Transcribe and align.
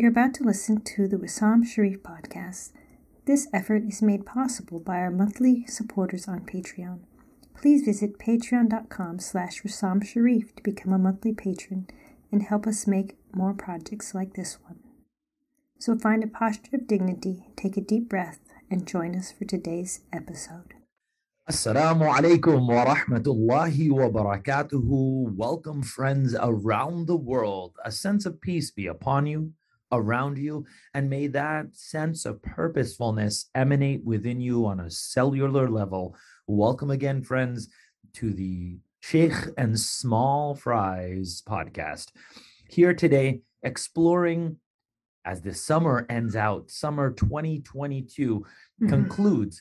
You're 0.00 0.08
about 0.08 0.32
to 0.36 0.44
listen 0.44 0.80
to 0.96 1.06
the 1.06 1.18
Wisam 1.18 1.62
Sharieff 1.62 1.98
podcast. 1.98 2.72
This 3.26 3.48
effort 3.52 3.82
is 3.86 4.00
made 4.00 4.24
possible 4.24 4.80
by 4.80 4.96
our 4.96 5.10
monthly 5.10 5.66
supporters 5.66 6.26
on 6.26 6.46
Patreon. 6.46 7.00
Please 7.54 7.82
visit 7.82 8.18
patreon.com 8.18 9.18
slash 9.18 9.60
Sharieff 9.60 10.56
to 10.56 10.62
become 10.62 10.94
a 10.94 10.98
monthly 10.98 11.34
patron 11.34 11.86
and 12.32 12.42
help 12.44 12.66
us 12.66 12.86
make 12.86 13.18
more 13.34 13.52
projects 13.52 14.14
like 14.14 14.32
this 14.32 14.56
one. 14.64 14.78
So 15.78 15.98
find 15.98 16.24
a 16.24 16.28
posture 16.28 16.76
of 16.76 16.86
dignity, 16.86 17.48
take 17.54 17.76
a 17.76 17.82
deep 17.82 18.08
breath, 18.08 18.40
and 18.70 18.86
join 18.86 19.14
us 19.14 19.30
for 19.30 19.44
today's 19.44 20.00
episode. 20.14 20.72
Assalamu 21.46 22.10
alaikum 22.10 22.66
wa 22.66 22.94
rahmatullahi 22.94 23.90
wa 23.90 24.08
barakatuhu. 24.08 25.36
Welcome, 25.36 25.82
friends 25.82 26.34
around 26.40 27.06
the 27.06 27.16
world. 27.16 27.74
A 27.84 27.92
sense 27.92 28.24
of 28.24 28.40
peace 28.40 28.70
be 28.70 28.86
upon 28.86 29.26
you, 29.26 29.52
around 29.92 30.38
you, 30.38 30.64
and 30.94 31.10
may 31.10 31.26
that 31.28 31.74
sense 31.74 32.24
of 32.24 32.42
purposefulness 32.42 33.50
emanate 33.54 34.04
within 34.04 34.40
you 34.40 34.66
on 34.66 34.80
a 34.80 34.90
cellular 34.90 35.68
level. 35.68 36.16
Welcome 36.46 36.90
again, 36.90 37.22
friends, 37.22 37.68
to 38.14 38.32
the 38.32 38.78
Sheikh 39.00 39.34
and 39.56 39.78
Small 39.78 40.54
Fries 40.54 41.42
podcast. 41.46 42.08
Here 42.68 42.94
today, 42.94 43.42
exploring 43.62 44.56
as 45.24 45.42
the 45.42 45.54
summer 45.54 46.06
ends 46.08 46.34
out, 46.34 46.70
summer 46.70 47.10
2022 47.10 48.44
Mhm. 48.80 48.88
concludes, 48.88 49.60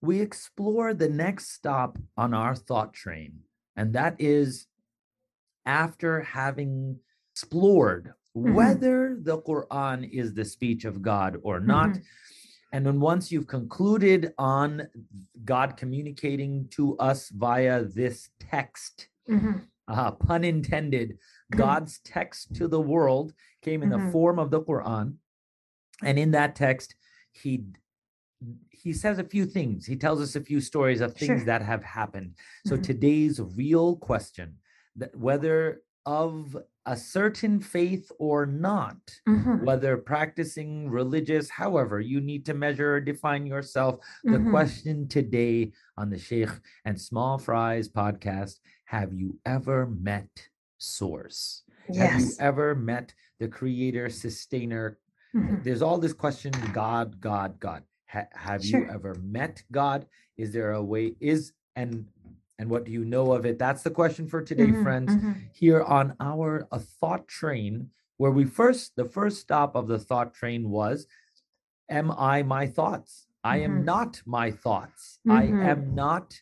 we 0.00 0.20
explore 0.20 0.94
the 0.94 1.08
next 1.08 1.52
stop 1.52 1.98
on 2.16 2.34
our 2.34 2.54
thought 2.54 2.92
train. 2.92 3.40
And 3.76 3.94
that 3.94 4.20
is 4.20 4.66
after 5.64 6.20
having 6.20 7.00
explored 7.32 8.14
Mhm. 8.36 8.54
whether 8.54 9.16
the 9.20 9.38
Quran 9.42 10.08
is 10.10 10.32
the 10.34 10.44
speech 10.44 10.84
of 10.84 11.02
God 11.02 11.38
or 11.42 11.60
not. 11.60 11.90
Mhm. 11.90 12.04
And 12.72 12.86
then 12.86 13.00
once 13.00 13.30
you've 13.30 13.46
concluded 13.46 14.32
on 14.38 14.88
God 15.44 15.76
communicating 15.76 16.68
to 16.68 16.96
us 16.96 17.28
via 17.28 17.84
this 17.84 18.30
text, 18.38 19.08
Mhm. 19.28 19.66
uh, 19.88 20.12
pun 20.12 20.44
intended, 20.44 21.18
God's 21.50 21.98
text 22.00 22.54
to 22.54 22.66
the 22.68 22.80
world 22.80 23.34
came 23.60 23.82
in 23.82 23.90
the 23.90 23.98
Mhm. 23.98 24.12
form 24.12 24.38
of 24.38 24.50
the 24.50 24.62
Quran. 24.62 25.18
And 26.02 26.18
in 26.18 26.30
that 26.32 26.56
text, 26.56 26.94
he 27.32 27.66
he 28.72 28.92
says 28.92 29.20
a 29.20 29.24
few 29.24 29.46
things. 29.46 29.86
He 29.86 29.94
tells 29.94 30.20
us 30.20 30.34
a 30.34 30.40
few 30.40 30.60
stories 30.60 31.00
of 31.00 31.14
things 31.14 31.26
Sure. 31.42 31.44
that 31.44 31.62
have 31.62 31.84
happened. 31.84 32.34
So 32.66 32.76
Mhm. 32.76 32.82
today's 32.82 33.40
real 33.40 33.94
question 33.94 34.58
that 34.96 35.14
whether 35.16 35.84
of 36.06 36.56
a 36.86 36.96
certain 36.96 37.60
faith 37.60 38.10
or 38.18 38.44
not, 38.44 38.98
Mhm. 39.28 39.62
whether 39.64 39.96
practicing 39.96 40.90
religious, 40.90 41.48
however 41.48 42.00
you 42.00 42.20
need 42.20 42.44
to 42.46 42.54
measure 42.54 42.94
or 42.94 43.00
define 43.00 43.46
yourself, 43.46 44.00
the 44.24 44.38
Mhm. 44.38 44.50
question 44.50 45.06
today 45.06 45.72
on 45.96 46.10
the 46.10 46.18
Sheikh 46.18 46.50
and 46.84 47.00
Small 47.00 47.38
Fries 47.38 47.88
podcast 47.88 48.58
have 48.86 49.12
you 49.14 49.38
ever 49.46 49.86
met 49.86 50.48
Source? 50.78 51.62
Have 51.94 52.20
you 52.20 52.26
ever 52.40 52.74
met 52.74 53.14
the 53.38 53.48
creator, 53.48 54.08
sustainer? 54.10 54.98
Mhm. 55.34 55.62
There's 55.62 55.82
all 55.82 55.98
this 55.98 56.12
question 56.12 56.52
God, 56.74 57.20
God, 57.20 57.58
God. 57.60 57.84
Ha- 58.08 58.28
have 58.32 58.64
you 58.64 58.84
ever 58.90 59.14
met 59.22 59.62
God? 59.70 60.06
Is 60.36 60.52
there 60.52 60.72
a 60.72 60.82
way? 60.82 61.16
Is 61.20 61.52
and 61.76 62.06
and 62.62 62.70
what 62.70 62.84
do 62.84 62.92
you 62.92 63.04
know 63.04 63.32
of 63.32 63.44
it? 63.44 63.58
That's 63.58 63.82
the 63.82 63.90
question 63.90 64.28
for 64.28 64.40
today, 64.40 64.68
Mhm. 64.68 64.82
friends 64.84 65.16
Mhm. 65.16 65.34
here 65.52 65.82
on 65.82 66.14
our 66.20 66.68
a 66.70 66.78
thought 66.78 67.26
train 67.26 67.90
where 68.18 68.30
we 68.30 68.44
first 68.44 68.94
the 68.94 69.04
first 69.04 69.40
stop 69.40 69.74
of 69.74 69.88
the 69.88 69.98
thought 69.98 70.32
train 70.32 70.70
was 70.70 71.06
am 71.90 72.12
i 72.12 72.36
my 72.44 72.64
thoughts 72.78 73.26
i 73.42 73.56
am 73.66 73.74
Mhm. 73.80 73.84
not 73.84 74.22
my 74.24 74.48
thoughts 74.64 75.18
i 75.28 75.42
Mhm. 75.46 75.64
am 75.72 75.80
not 75.94 76.40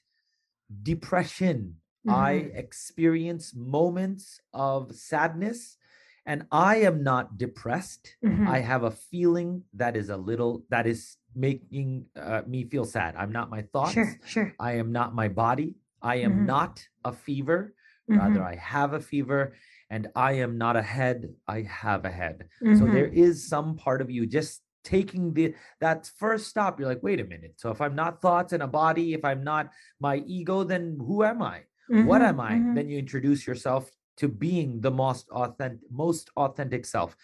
depression 0.91 1.77
i 2.07 2.33
Mhm. 2.35 2.55
experience 2.65 3.55
moments 3.55 4.41
of 4.53 4.95
sadness 4.95 5.79
and 6.27 6.47
i 6.53 6.77
am 6.89 7.03
not 7.03 7.39
depressed 7.39 8.05
i 8.47 8.59
have 8.61 8.83
a 8.85 8.91
feeling 9.13 9.65
that 9.73 9.97
is 9.97 10.09
a 10.11 10.17
little 10.31 10.53
that 10.69 10.87
is 10.87 11.17
making 11.35 12.05
uh, 12.17 12.43
me 12.47 12.61
feel 12.73 12.85
sad 12.85 13.17
i'm 13.17 13.33
not 13.33 13.49
my 13.57 13.63
thoughts 13.73 13.95
Sure, 13.95 14.19
sure. 14.35 14.49
i 14.61 14.73
am 14.83 14.93
not 14.93 15.15
my 15.15 15.29
body 15.29 15.71
i 16.03 16.17
am 16.17 16.33
Mhm. 16.41 16.47
not 16.47 16.87
a 17.05 17.13
fever 17.13 17.75
rather 18.09 18.41
Mhm. 18.41 18.47
i 18.53 18.57
have 18.57 18.93
a 18.95 19.01
fever 19.01 19.55
and 19.91 20.09
i 20.17 20.33
am 20.33 20.59
not 20.59 20.77
a 20.77 20.83
head 20.83 21.35
i 21.49 21.61
have 21.63 22.05
a 22.05 22.11
head 22.11 22.49
so 22.73 22.85
Mhm. 22.87 22.93
there 22.95 23.07
is 23.09 23.47
some 23.47 23.77
part 23.77 24.01
of 24.01 24.11
you 24.11 24.27
just 24.27 24.63
taking 24.83 25.33
the 25.35 25.55
that 25.81 26.11
first 26.17 26.47
stop 26.49 26.81
you're 26.81 26.89
like 26.89 27.03
wait 27.03 27.21
a 27.21 27.25
minute 27.25 27.55
so 27.57 27.71
if 27.71 27.81
i'm 27.81 27.95
not 27.95 28.23
thoughts 28.23 28.53
and 28.53 28.63
a 28.63 28.67
body 28.67 29.13
if 29.13 29.25
i'm 29.25 29.45
not 29.45 29.71
my 30.01 30.17
ego 30.27 30.65
then 30.65 30.97
who 31.07 31.23
am 31.23 31.43
i 31.43 31.63
what 32.07 32.23
Mhm. 32.23 32.29
am 32.31 32.41
i 32.41 32.55
Mhm. 32.55 32.75
then 32.75 32.89
you 32.89 32.99
introduce 32.99 33.47
yourself 33.47 33.91
to 34.17 34.27
being 34.29 34.81
the 34.81 34.91
most 34.91 35.29
authentic 35.31 35.81
most 35.91 36.31
authentic 36.37 36.85
self 36.87 37.17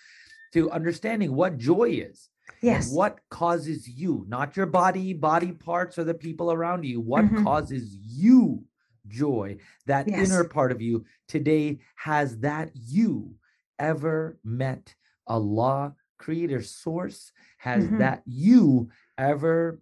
to 0.53 0.71
understanding 0.71 1.35
what 1.35 1.59
joy 1.59 1.89
is 1.91 2.29
Yes. 2.63 2.93
what 2.93 3.21
causes 3.31 3.89
you 3.89 4.25
not 4.29 4.57
your 4.57 4.67
body 4.67 5.13
body 5.13 5.53
parts 5.53 5.99
or 5.99 6.05
the 6.05 6.15
people 6.15 6.51
around 6.53 6.85
you 6.85 7.01
what 7.01 7.25
Mhm. 7.25 7.45
causes 7.45 7.97
you 8.01 8.65
joy 9.09 9.57
that 9.87 10.09
Yes. 10.09 10.31
inner 10.31 10.45
part 10.45 10.73
of 10.73 10.81
you 10.81 11.05
today 11.29 11.79
has 11.97 12.39
that 12.41 12.71
you 12.75 13.35
ever 13.79 14.39
met 14.45 14.95
allah 15.27 15.95
creator 16.19 16.63
source 16.63 17.33
has 17.59 17.85
Mhm. 17.87 17.99
that 17.99 18.23
you 18.27 18.89
ever 19.19 19.81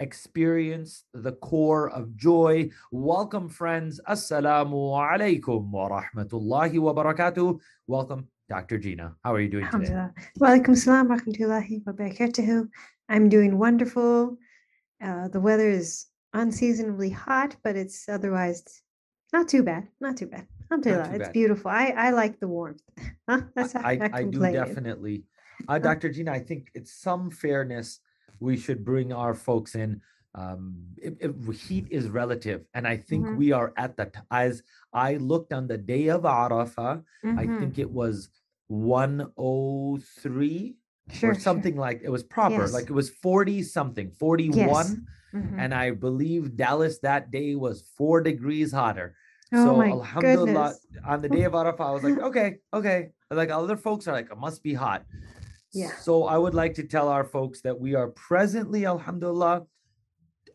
experienced 0.00 1.04
the 1.12 1.32
core 1.32 1.90
of 1.90 2.16
joy 2.16 2.70
welcome 2.92 3.48
friends 3.48 4.00
assalamu 4.08 4.94
alaikum 4.94 5.70
wa 5.72 5.88
rahmatullahi 6.00 6.78
wa 6.80 6.92
barakatuh 6.94 7.58
welcome 7.86 8.28
dr 8.48 8.78
gina 8.78 9.14
how 9.22 9.34
are 9.34 9.40
you 9.40 9.48
doing 9.48 9.66
today. 9.70 10.08
Walaikum 10.40 10.76
salam 10.76 11.08
wa 11.08 11.16
rahmatullahi 11.16 11.82
wa 11.86 11.92
barakatuhu. 11.92 12.68
I'm 13.08 13.28
doing 13.28 13.58
wonderful. 13.58 14.36
Uh, 15.02 15.28
the 15.28 15.40
weather 15.40 15.68
is 15.68 16.06
unseasonably 16.32 17.10
hot, 17.10 17.56
but 17.62 17.76
it's 17.76 18.08
otherwise 18.08 18.62
not 19.32 19.48
too 19.48 19.62
bad. 19.62 19.88
Not 20.00 20.16
too 20.16 20.26
bad. 20.26 20.46
Alhamdulillah. 20.70 21.10
It's 21.14 21.28
bad. 21.28 21.32
beautiful. 21.32 21.70
I, 21.70 21.94
I 21.96 22.10
like 22.10 22.40
the 22.40 22.48
warmth. 22.48 22.82
Huh? 23.28 23.42
That's 23.54 23.74
I, 23.76 23.96
not 23.96 24.10
I 24.14 24.24
do 24.24 24.40
definitely. 24.40 25.24
Uh, 25.68 25.78
Dr. 25.78 26.08
Gina, 26.08 26.32
I 26.32 26.38
think 26.40 26.70
it's 26.74 26.92
some 26.92 27.30
fairness 27.30 28.00
we 28.40 28.56
should 28.56 28.84
bring 28.84 29.12
our 29.12 29.34
folks 29.34 29.74
in. 29.74 30.00
Um, 30.34 30.76
if, 30.96 31.14
if 31.20 31.60
heat 31.60 31.88
is 31.90 32.08
relative, 32.08 32.64
and 32.74 32.86
I 32.86 32.96
think 32.96 33.26
Mhm. 33.26 33.36
we 33.36 33.52
are 33.52 33.72
at 33.76 33.96
the 33.96 34.12
as 34.30 34.62
I 34.92 35.16
looked 35.16 35.52
on 35.52 35.66
the 35.66 35.76
day 35.76 36.08
of 36.08 36.22
Arafah, 36.22 37.02
I 37.24 37.44
Mhm. 37.46 37.58
think 37.58 37.78
it 37.78 37.90
was 37.90 38.30
103 38.68 40.76
Sure, 41.10 41.30
or 41.30 41.34
sure. 41.34 41.40
something 41.40 41.76
like 41.76 42.02
it 42.04 42.10
was 42.10 42.22
proper, 42.22 42.60
Yes. 42.62 42.72
like 42.74 42.84
it 42.84 42.92
was 42.92 43.08
40 43.08 43.62
something, 43.62 44.10
41. 44.18 45.06
Mhm. 45.32 45.54
And 45.58 45.74
I 45.74 45.92
believe 45.92 46.54
Dallas 46.56 46.98
that 47.00 47.30
day 47.30 47.54
was 47.54 47.80
four 47.96 48.20
degrees 48.20 48.72
hotter. 48.72 49.14
Oh 49.54 49.64
so 49.64 49.76
my 49.76 49.88
Alhamdulillah, 49.88 50.74
goodness. 50.82 51.04
on 51.06 51.22
the 51.22 51.28
day 51.30 51.44
of 51.44 51.54
Arafah, 51.54 51.80
I 51.80 51.90
was 51.92 52.02
like, 52.04 52.18
okay, 52.28 52.58
okay. 52.74 53.12
Like 53.30 53.48
other 53.50 53.76
folks 53.76 54.06
are 54.06 54.12
like, 54.12 54.30
it 54.30 54.36
must 54.36 54.62
be 54.62 54.74
hot. 54.74 55.06
Yeah. 55.72 55.92
So 55.96 56.24
I 56.24 56.36
would 56.36 56.54
like 56.54 56.74
to 56.74 56.82
tell 56.82 57.08
our 57.08 57.24
folks 57.24 57.62
that 57.62 57.78
we 57.80 57.94
are 57.94 58.08
presently, 58.08 58.84
Alhamdulillah, 58.84 59.66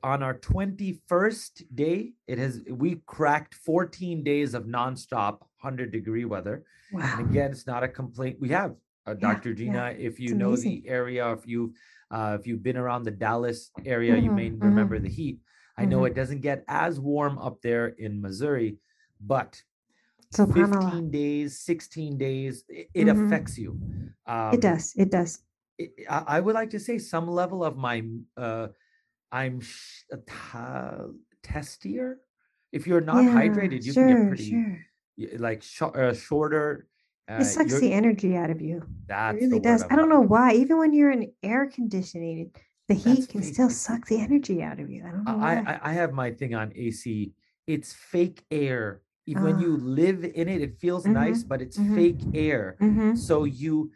on 0.03 0.21
our 0.21 0.37
21st 0.37 1.63
day. 1.75 2.13
It 2.27 2.37
has 2.37 2.61
we 2.69 3.01
cracked 3.07 3.55
14 3.55 4.23
days 4.23 4.53
of 4.53 4.65
nonstop 4.65 5.39
100 5.61 5.91
degree 5.91 6.25
weather. 6.25 6.63
Wow. 6.93 7.17
And 7.17 7.29
again, 7.29 7.51
it's 7.51 7.65
not 7.67 7.83
a 7.83 7.87
complaint. 7.87 8.37
We 8.39 8.49
have 8.49 8.75
uh, 9.05 9.15
Yeah, 9.19 9.33
Dr. 9.33 9.53
Gina. 9.53 9.95
If 9.97 10.19
you 10.19 10.31
It's 10.31 10.39
know 10.39 10.51
amazing. 10.53 10.83
the 10.83 10.89
area, 10.89 11.31
if 11.33 11.45
you 11.47 11.73
uh, 12.11 12.37
if 12.39 12.45
you've 12.45 12.61
been 12.61 12.77
around 12.77 13.03
the 13.03 13.11
Dallas 13.11 13.71
area, 13.85 14.15
you 14.17 14.29
may 14.31 14.51
Mhm, 14.51 14.61
remember 14.61 14.99
the 14.99 15.09
heat. 15.09 15.39
I 15.77 15.85
know 15.85 16.01
mhm. 16.01 16.07
it 16.07 16.13
doesn't 16.13 16.41
get 16.41 16.63
as 16.67 16.99
warm 16.99 17.39
up 17.39 17.61
there 17.63 17.87
in 17.97 18.21
Missouri, 18.21 18.77
but 19.19 19.61
Subhanallah. 20.31 20.91
15 20.93 21.11
days, 21.11 21.59
16 21.59 22.17
days, 22.17 22.63
it, 22.69 22.89
it 22.93 23.07
Mhm. 23.07 23.25
affects 23.25 23.57
you. 23.57 23.71
Um, 24.27 24.53
It 24.53 24.61
does. 24.61 24.93
It 24.95 25.09
does. 25.09 25.41
it- 25.79 25.93
I, 26.07 26.37
I 26.37 26.39
would 26.39 26.53
like 26.53 26.69
to 26.71 26.79
say 26.79 26.99
some 26.99 27.27
level 27.27 27.63
of 27.63 27.75
my 27.77 28.03
uh 28.37 28.67
I'm 29.31 29.61
sh- 29.61 30.03
uh, 30.53 31.07
testier. 31.41 32.17
If 32.71 32.85
you're 32.85 33.01
not 33.01 33.25
Yeah, 33.25 33.33
hydrated, 33.41 33.81
you 33.83 33.93
sure, 33.93 34.03
can 34.05 34.07
get 34.13 34.27
pretty 34.27 34.49
Sure. 34.53 35.39
like 35.39 35.63
sh- 35.63 35.81
uh, 35.81 36.13
shorter. 36.13 36.87
Uh, 37.29 37.39
It 37.41 37.45
sucks 37.45 37.79
the 37.79 37.91
energy 37.93 38.35
out 38.35 38.49
of 38.49 38.61
you. 38.61 38.83
that's 39.07 39.37
It 39.37 39.41
the 39.45 39.47
really 39.49 39.59
does. 39.61 39.83
I'm 39.83 39.95
don't 39.95 40.09
know 40.09 40.19
why. 40.21 40.53
Even 40.53 40.77
when 40.77 40.93
you're 40.93 41.11
in 41.11 41.31
air 41.41 41.67
conditioning, 41.67 42.51
the 42.87 42.95
That's 42.95 43.05
heat 43.05 43.29
can 43.29 43.41
fake. 43.41 43.53
still 43.53 43.69
suck 43.69 44.05
the 44.07 44.19
energy 44.19 44.61
out 44.61 44.79
of 44.79 44.89
you. 44.89 45.03
I 45.07 45.11
don't 45.11 45.23
know 45.23 45.39
I. 45.39 45.55
I 45.73 45.79
I 45.89 45.93
have 45.93 46.11
my 46.11 46.31
thing 46.31 46.53
on 46.53 46.71
AC. 46.75 47.31
It's 47.65 47.93
fake 47.93 48.43
air. 48.51 49.01
Even 49.25 49.43
when 49.43 49.59
you 49.59 49.75
Ah. 49.75 49.85
live 49.85 50.25
in 50.25 50.49
it, 50.49 50.61
it 50.61 50.77
feels 50.79 51.05
Mhm, 51.05 51.13
nice, 51.13 51.43
but 51.43 51.61
it's 51.61 51.77
mhm. 51.77 51.95
fake 51.95 52.21
air. 52.33 52.75
Mhm. 52.81 53.17
So 53.17 53.45
you 53.45 53.91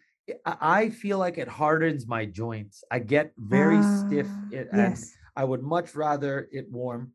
I 0.45 0.57
I 0.85 0.89
feel 0.89 1.17
like 1.19 1.37
it 1.37 1.49
hardens 1.49 2.07
my 2.07 2.25
joints. 2.25 2.83
I 2.89 2.99
get 2.99 3.33
very 3.37 3.81
stiff, 3.83 4.29
Ah, 4.31 4.47
it, 4.51 4.67
yes. 4.73 5.15
I 5.35 5.43
would 5.43 5.63
much 5.63 5.95
rather 5.95 6.47
it 6.51 6.71
warm. 6.71 7.11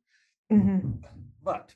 hmm 0.50 0.79
But 1.43 1.75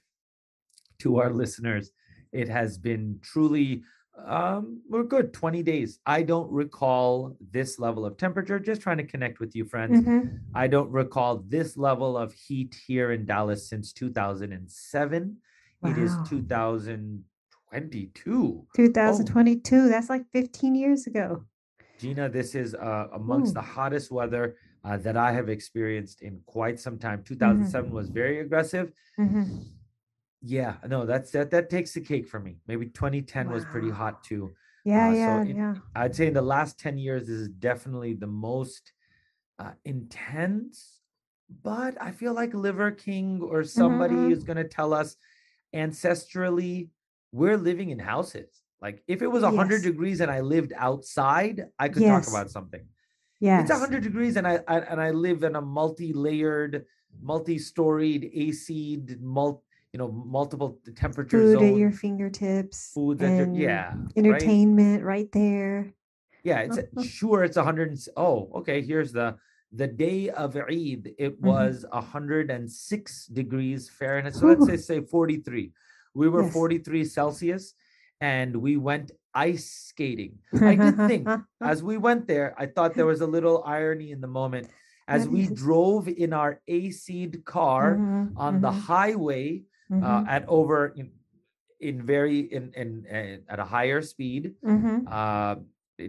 to 0.99 1.19
our 1.21 1.33
listeners, 1.33 1.91
it 2.33 2.49
has 2.49 2.79
been 2.79 3.19
truly 3.23 3.83
um 4.25 4.81
we're 4.89 5.03
good 5.05 5.33
20 5.35 5.63
days. 5.63 5.99
I 6.07 6.23
don't 6.23 6.51
recall 6.51 7.37
this 7.53 7.79
level 7.79 8.07
of 8.07 8.17
temperature. 8.17 8.59
Just 8.59 8.81
trying 8.81 8.97
to 8.99 9.05
connect 9.05 9.41
with 9.41 9.55
you, 9.55 9.65
friends. 9.65 10.05
hmm 10.05 10.21
I 10.55 10.67
don't 10.69 10.91
recall 10.91 11.45
this 11.47 11.77
level 11.77 12.17
of 12.17 12.33
heat 12.33 12.75
here 12.87 13.13
in 13.13 13.27
Dallas 13.27 13.69
since 13.69 13.93
2007. 13.93 15.37
It 15.85 15.99
is 15.99 16.17
Wow. 16.17 16.25
2022. 16.29 18.67
2022. 18.75 19.89
That's 19.89 20.09
like 20.09 20.25
15 20.33 20.75
years 20.75 21.07
ago. 21.07 21.45
Gina, 21.99 22.29
this 22.29 22.55
is 22.55 22.75
uh, 22.75 23.09
amongst 23.13 23.55
the 23.55 23.63
hottest 23.63 24.11
weather 24.11 24.57
uh, 24.85 24.97
that 24.99 25.17
I 25.17 25.33
have 25.33 25.49
experienced 25.49 26.23
in 26.23 26.41
quite 26.47 26.79
some 26.81 26.99
time. 26.99 27.19
Mm-hmm. 27.19 27.35
2007 27.35 27.91
was 27.91 28.09
very 28.09 28.41
aggressive. 28.41 28.93
hmm 29.17 29.45
Yeah, 30.43 30.77
no, 30.87 31.07
that's 31.07 31.31
that 31.33 31.51
that 31.51 31.71
takes 31.71 31.95
the 31.95 32.01
cake 32.01 32.29
for 32.29 32.39
me. 32.39 32.61
Maybe 32.67 32.87
2010 32.89 33.51
was 33.51 33.65
pretty 33.65 33.91
hot 33.91 34.23
too. 34.23 34.55
Yeah, 34.85 35.09
Uh, 35.09 35.15
so 35.15 35.41
yeah, 35.41 35.55
yeah. 35.55 35.77
I'd 35.95 36.15
say 36.15 36.27
in 36.27 36.35
the 36.35 36.43
last 36.43 36.79
10 36.79 36.99
years, 36.99 37.23
this 37.27 37.37
is 37.37 37.49
definitely 37.49 38.15
the 38.15 38.27
most 38.27 38.93
uh, 39.59 39.73
intense, 39.85 41.01
but 41.63 42.01
I 42.03 42.13
feel 42.13 42.35
like 42.35 42.55
Liver 42.55 42.93
King 42.93 43.43
or 43.43 43.65
somebody 43.65 44.31
mhm. 44.31 44.33
is 44.33 44.45
going 44.45 44.59
to 44.59 44.69
tell 44.69 44.95
us 44.95 45.17
ancestrally, 45.75 46.91
we're 47.33 47.59
living 47.59 47.91
in 47.91 47.99
houses. 48.01 48.63
Like 48.81 49.05
if 49.09 49.23
it 49.23 49.29
was 49.29 49.43
100 49.45 49.83
Yes. 49.83 49.83
degrees 49.83 50.21
and 50.21 50.31
I 50.31 50.41
lived 50.41 50.73
outside, 50.77 51.69
I 51.79 51.89
could 51.91 52.07
talk 52.07 52.27
about 52.29 52.51
something. 52.51 52.89
Yeah, 53.41 53.61
It's 53.61 53.71
100 53.71 54.03
degrees 54.03 54.37
and 54.37 54.47
I, 54.47 54.61
I 54.69 54.81
and 54.81 55.01
I 55.01 55.11
live 55.11 55.43
in 55.43 55.57
a 55.57 55.61
multi-layered, 55.63 56.87
multi-storied, 57.21 58.31
AC, 58.35 59.03
mul, 59.21 59.65
you 59.93 59.99
know, 59.99 60.09
multiple 60.09 60.79
temperature 60.95 61.39
Food 61.41 61.53
zones. 61.59 61.73
at 61.73 61.77
your 61.79 61.93
fingertips. 61.93 62.93
your- 62.95 63.23
and 63.23 63.57
yeah. 63.57 63.95
Entertainment 64.17 65.05
right 65.05 65.31
there. 65.33 65.93
Yeah, 66.43 66.61
it's 66.61 66.79
sure 67.09 67.45
it's 67.45 67.57
100. 67.57 67.91
and 67.91 67.99
Oh, 68.17 68.51
okay. 68.57 68.83
Here's 68.83 69.13
the 69.13 69.37
the 69.73 69.87
day 69.87 70.31
of 70.31 70.57
Eid. 70.57 71.15
It 71.19 71.41
Mhm. 71.41 71.47
was 71.47 71.85
106 71.93 73.27
degrees 73.27 73.89
Fahrenheit. 73.91 74.35
So 74.35 74.47
let's 74.47 74.67
say 74.67 74.77
say 74.77 75.01
43. 75.01 75.73
We 76.15 76.29
were 76.29 76.43
Yes. 76.45 76.53
43 76.53 77.05
Celsius, 77.05 77.75
and 78.21 78.57
we 78.57 78.77
went 78.77 79.11
ice 79.35 79.69
skating. 79.91 80.39
I 80.55 80.77
did 80.77 80.97
think 80.97 81.29
as 81.61 81.83
we 81.83 81.99
went 81.99 82.27
there, 82.27 82.55
I 82.57 82.67
thought 82.67 82.95
there 82.95 83.07
was 83.07 83.21
a 83.21 83.27
little 83.27 83.63
irony 83.67 84.13
in 84.13 84.21
the 84.21 84.29
moment 84.29 84.69
as 85.09 85.29
we 85.29 85.47
drove 85.47 86.09
in 86.09 86.33
our 86.33 86.61
AC'd 86.69 87.45
car 87.45 87.99
Mhm, 87.99 88.33
on 88.37 88.61
the 88.61 88.71
mhm, 88.71 88.81
uh, 89.93 89.95
mhm, 89.95 90.29
at 90.29 90.45
over 90.49 90.89
in, 90.97 91.11
in 91.81 92.03
very 92.03 92.41
in 92.41 92.73
in 92.75 93.07
uh, 93.11 93.53
at 93.53 93.59
a 93.59 93.65
higher 93.65 94.03
speed 94.03 94.55
mhm, 94.65 95.05
uh 95.07 95.57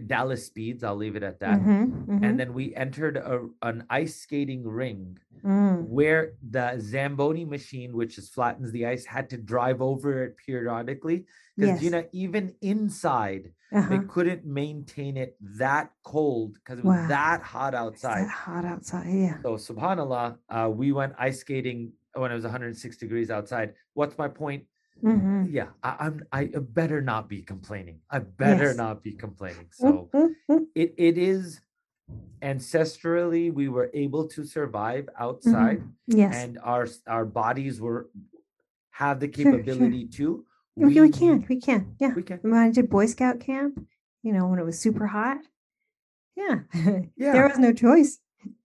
Dallas 0.06 0.44
speeds. 0.44 0.84
I'll 0.84 0.96
leave 0.96 1.16
it 1.16 1.22
at 1.22 1.40
that. 1.40 1.60
mhm, 1.60 2.04
mhm, 2.04 2.20
And 2.22 2.38
then 2.38 2.52
we 2.52 2.74
entered 2.76 3.16
a, 3.16 3.48
an 3.62 3.86
ice 3.88 4.16
skating 4.20 4.62
ring 4.68 5.16
mm. 5.42 5.80
where 5.88 6.34
the 6.44 6.76
Zamboni 6.78 7.46
machine, 7.46 7.96
which 7.96 8.18
is 8.18 8.28
flattens 8.28 8.70
the 8.70 8.84
ice, 8.84 9.06
had 9.06 9.30
to 9.30 9.38
drive 9.38 9.80
over 9.80 10.24
it 10.24 10.36
periodically. 10.36 11.24
Because 11.56 11.80
Yes. 11.80 11.82
you 11.82 11.90
know, 11.90 12.04
even 12.12 12.52
inside, 12.60 13.52
Uh-huh. 13.72 13.88
they 13.88 14.00
couldn't 14.12 14.44
maintain 14.44 15.16
it 15.16 15.36
that 15.56 15.92
cold 16.04 16.54
because 16.60 16.78
it 16.80 16.84
was 16.84 16.96
Wow. 16.96 17.08
that 17.08 17.40
hot 17.42 17.74
outside. 17.74 18.24
that 18.28 18.30
hot 18.44 18.64
outside. 18.64 19.08
Yeah. 19.08 19.40
So 19.40 19.56
subhanallah, 19.56 20.36
uh, 20.50 20.68
we 20.80 20.92
went 20.92 21.14
ice 21.18 21.40
skating 21.40 21.92
when 22.20 22.30
it 22.30 22.34
was 22.34 22.44
106 22.44 22.96
degrees 22.96 23.30
outside. 23.30 23.74
What's 23.94 24.16
my 24.18 24.28
point? 24.28 24.64
hmm 25.00 25.46
Yeah, 25.48 25.68
I, 25.82 25.96
I'm 26.00 26.22
I 26.32 26.44
better 26.80 27.00
not 27.00 27.28
be 27.28 27.42
complaining. 27.42 28.00
I 28.10 28.18
better 28.18 28.68
Yes. 28.68 28.76
not 28.76 29.02
be 29.02 29.12
complaining. 29.12 29.68
So 29.70 30.10
mm, 30.12 30.34
mm, 30.50 30.66
it 30.74 30.94
it 30.98 31.16
is 31.18 31.60
ancestrally 32.42 33.52
we 33.52 33.68
were 33.68 33.90
able 33.94 34.26
to 34.28 34.44
survive 34.44 35.04
mm-hmm. 35.06 35.24
outside 35.24 35.82
Yes. 36.06 36.34
and 36.34 36.58
our 36.62 36.86
our 37.06 37.24
bodies 37.24 37.80
were 37.80 38.10
have 38.90 39.20
the 39.20 39.30
Sure, 39.30 39.44
sure. 39.44 39.52
capability 39.54 40.06
to 40.18 40.44
we, 40.76 41.00
we 41.00 41.10
can. 41.10 41.44
We 41.48 41.60
can. 41.60 41.96
Yeah. 41.98 42.14
we 42.14 42.22
can 42.22 42.38
When 42.42 42.54
I 42.54 42.70
did 42.70 42.88
Boy 42.88 43.06
Scout 43.06 43.40
camp, 43.40 43.84
you 44.22 44.32
know, 44.32 44.46
when 44.46 44.60
it 44.60 44.64
was 44.64 44.78
super 44.78 45.06
hot. 45.08 45.38
Yeah. 46.36 46.60
Yeah. 47.16 47.32
there 47.32 47.48
was 47.48 47.58
no 47.58 47.72
choice 47.72 48.20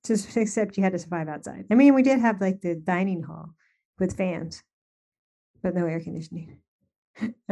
s- 0.09 0.35
except 0.37 0.77
you 0.77 0.83
had 0.83 0.93
to 0.93 0.99
survive 0.99 1.27
outside. 1.29 1.65
I 1.71 1.75
mean, 1.75 1.93
we 1.95 2.03
did 2.03 2.19
have 2.19 2.41
like 2.41 2.61
the 2.61 2.75
dining 2.75 3.23
hall 3.23 3.53
with 3.99 4.17
fans, 4.17 4.63
but 5.61 5.73
no 5.75 5.85
air 5.85 5.99
conditioning. 6.01 6.57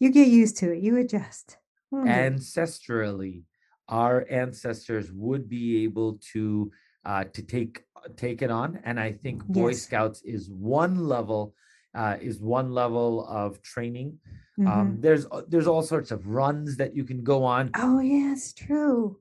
you 0.00 0.10
get 0.10 0.28
used 0.28 0.56
to 0.58 0.72
it. 0.72 0.82
You 0.82 0.96
adjust. 0.98 1.58
Mhm. 1.92 2.08
ancestrally 2.08 3.44
our 3.88 4.26
ancestors 4.30 5.12
would 5.12 5.48
be 5.48 5.84
able 5.84 6.18
to 6.32 6.70
uh 7.04 7.22
to 7.32 7.42
take 7.42 7.84
take 8.16 8.42
it 8.42 8.50
on 8.50 8.80
and 8.84 8.98
i 8.98 9.12
think 9.12 9.44
boy 9.44 9.68
Yes. 9.70 9.82
scouts 9.82 10.22
is 10.22 10.50
one 10.50 11.06
level 11.06 11.54
uh 11.94 12.16
is 12.20 12.40
one 12.40 12.72
level 12.72 13.24
of 13.28 13.60
training 13.62 14.18
Mhm. 14.58 14.66
um 14.72 14.96
there's 15.00 15.26
uh, 15.30 15.42
there's 15.46 15.68
all 15.68 15.82
sorts 15.82 16.10
of 16.10 16.26
runs 16.26 16.76
that 16.78 16.96
you 16.96 17.04
can 17.04 17.22
go 17.22 17.44
on 17.44 17.70
oh, 17.76 18.00
yeah, 18.00 18.32
it's 18.32 18.52
true. 18.52 19.18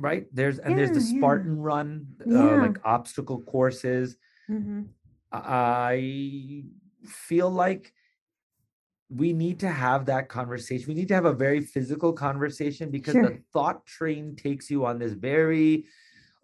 Right 0.00 0.26
there's 0.32 0.58
and 0.58 0.76
there's 0.76 0.90
the 0.90 1.00
Yeah, 1.00 1.06
yeah. 1.12 1.16
spartan 1.18 1.56
run 1.60 2.06
uh, 2.20 2.34
Yeah. 2.34 2.60
like 2.62 2.78
obstacle 2.84 3.40
courses 3.42 4.16
hmm 4.46 4.82
i 5.32 6.64
feel 7.04 7.50
like 7.50 7.92
we 9.10 9.32
need 9.32 9.60
to 9.60 9.68
have 9.68 10.06
that 10.06 10.28
conversation 10.28 10.88
we 10.88 10.94
need 10.94 11.08
to 11.08 11.14
have 11.14 11.24
a 11.26 11.32
very 11.32 11.60
physical 11.60 12.12
conversation 12.12 12.90
because 12.90 13.14
the 13.14 13.38
thought 13.52 13.84
train 13.86 14.34
takes 14.36 14.70
you 14.70 14.84
on 14.86 14.98
this 14.98 15.12
very 15.12 15.84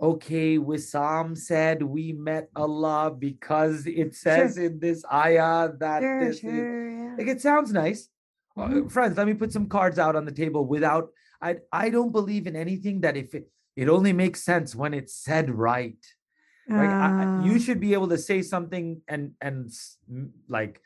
okay 0.00 0.58
wisam 0.58 1.36
said 1.36 1.82
we 1.82 2.12
met 2.12 2.48
allah 2.56 3.10
because 3.16 3.86
it 3.86 4.14
says 4.14 4.58
in 4.58 4.78
this 4.78 5.04
ayah 5.12 5.70
that 5.78 6.02
Sure, 6.02 6.18
this 6.20 6.36
is. 6.38 6.44
Yeah. 6.44 7.14
like 7.18 7.28
it 7.28 7.40
sounds 7.40 7.72
nice 7.72 8.08
Uh, 8.56 8.68
Mhm. 8.68 8.90
friends 8.90 9.16
let 9.16 9.26
me 9.26 9.34
put 9.34 9.52
some 9.52 9.68
cards 9.68 9.98
out 9.98 10.16
on 10.16 10.24
the 10.24 10.32
table 10.42 10.66
without 10.66 11.10
i 11.42 11.56
i 11.72 11.90
don't 11.90 12.12
believe 12.12 12.46
in 12.46 12.56
anything 12.56 13.00
that 13.00 13.16
if 13.16 13.34
it 13.34 13.50
it 13.76 13.88
only 13.88 14.12
makes 14.12 14.42
sense 14.42 14.74
when 14.74 14.92
it's 14.94 15.14
said 15.14 15.50
right 15.50 15.98
right? 16.76 16.96
I, 17.00 17.12
I- 17.18 17.28
you 17.36 17.54
Ah, 17.54 17.58
should 17.58 17.80
be 17.80 17.94
able 17.94 18.08
to 18.08 18.18
say 18.18 18.42
something 18.42 19.02
and 19.08 19.32
and 19.40 19.70
like 20.48 20.80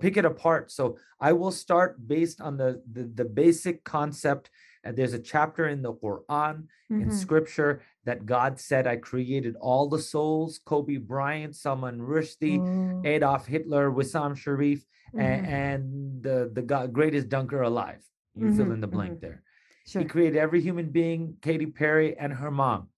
pick 0.00 0.16
it 0.16 0.24
apart. 0.24 0.70
So 0.70 0.98
i 1.20 1.32
will 1.32 1.50
start 1.50 2.06
based 2.06 2.40
on 2.40 2.56
the 2.56 2.82
the, 2.92 3.04
the 3.04 3.24
basic 3.24 3.84
concept 3.84 4.50
and 4.84 4.96
there's 4.96 5.14
a 5.14 5.18
chapter 5.18 5.66
in 5.68 5.82
the 5.82 5.92
quran 5.94 6.66
in 6.98 7.08
mhm. 7.08 7.10
scripture 7.10 7.82
that 8.04 8.26
god 8.26 8.60
said 8.60 8.86
i 8.86 8.96
created 8.96 9.56
all 9.60 9.88
the 9.88 9.98
souls 9.98 10.58
kobe 10.58 10.96
bryant 10.98 11.56
salman 11.56 11.98
rushdie 12.00 12.58
Oh, 12.60 13.00
adolf 13.04 13.46
hitler 13.46 13.90
wisam 13.90 14.34
sharieff 14.36 14.82
a- 15.18 15.22
mhm. 15.22 15.44
and 15.46 16.22
the 16.22 16.50
the 16.52 16.62
go- 16.62 16.86
greatest 16.88 17.28
dunker 17.28 17.62
alive. 17.62 18.02
You 18.36 18.50
fill 18.50 18.66
Mhm, 18.66 18.72
in 18.72 18.80
the 18.80 18.86
blank 18.88 19.14
mhm. 19.14 19.20
there 19.20 19.42
Sure. 19.86 20.02
he 20.02 20.08
created 20.08 20.38
every 20.38 20.60
human 20.60 20.88
being, 20.90 21.36
Katy 21.42 21.66
Perry 21.66 22.16
and 22.16 22.32
her 22.32 22.50
mom, 22.50 22.88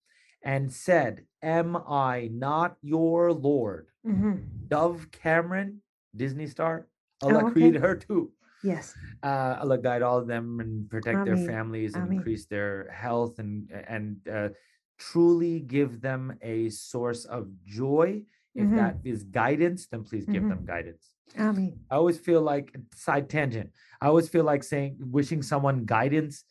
and 0.43 0.71
said, 0.71 1.25
Am 1.41 1.75
I 1.75 2.29
not 2.31 2.77
your 2.81 3.31
Lord? 3.33 3.87
Mhm. 4.05 4.43
Dove 4.67 5.11
Cameron, 5.11 5.81
Disney 6.15 6.47
star, 6.47 6.87
Allah 7.21 7.43
Oh, 7.43 7.47
okay. 7.47 7.51
created 7.51 7.81
her 7.81 7.95
too. 7.95 8.31
Yes. 8.63 8.95
Uh, 9.21 9.57
Allah 9.61 9.77
guide 9.77 10.01
all 10.01 10.17
of 10.17 10.27
them 10.27 10.59
and 10.59 10.89
protect 10.89 11.25
their 11.25 11.37
families 11.37 11.93
and 11.95 12.05
Ameen. 12.05 12.19
increase 12.19 12.45
their 12.45 12.89
health 12.91 13.39
and 13.39 13.69
and 13.87 14.17
uh, 14.27 14.49
truly 14.97 15.59
give 15.59 16.01
them 16.01 16.37
a 16.41 16.69
source 16.69 17.25
of 17.25 17.49
joy. 17.65 18.23
If 18.55 18.67
Mhm. 18.67 18.75
that 18.75 18.95
is 19.03 19.23
guidance, 19.23 19.87
then 19.87 20.03
please 20.03 20.25
give 20.25 20.43
Mhm. 20.43 20.49
them 20.49 20.65
guidance. 20.65 21.13
I 21.37 21.73
I 21.91 21.95
always 21.95 22.17
feel 22.19 22.41
like 22.41 22.75
side 22.95 23.29
tangent. 23.29 23.71
I 24.01 24.07
always 24.07 24.27
feel 24.29 24.43
like 24.43 24.63
saying 24.63 24.97
wishing 24.99 25.41
someone 25.43 25.85
guidance. 25.85 26.43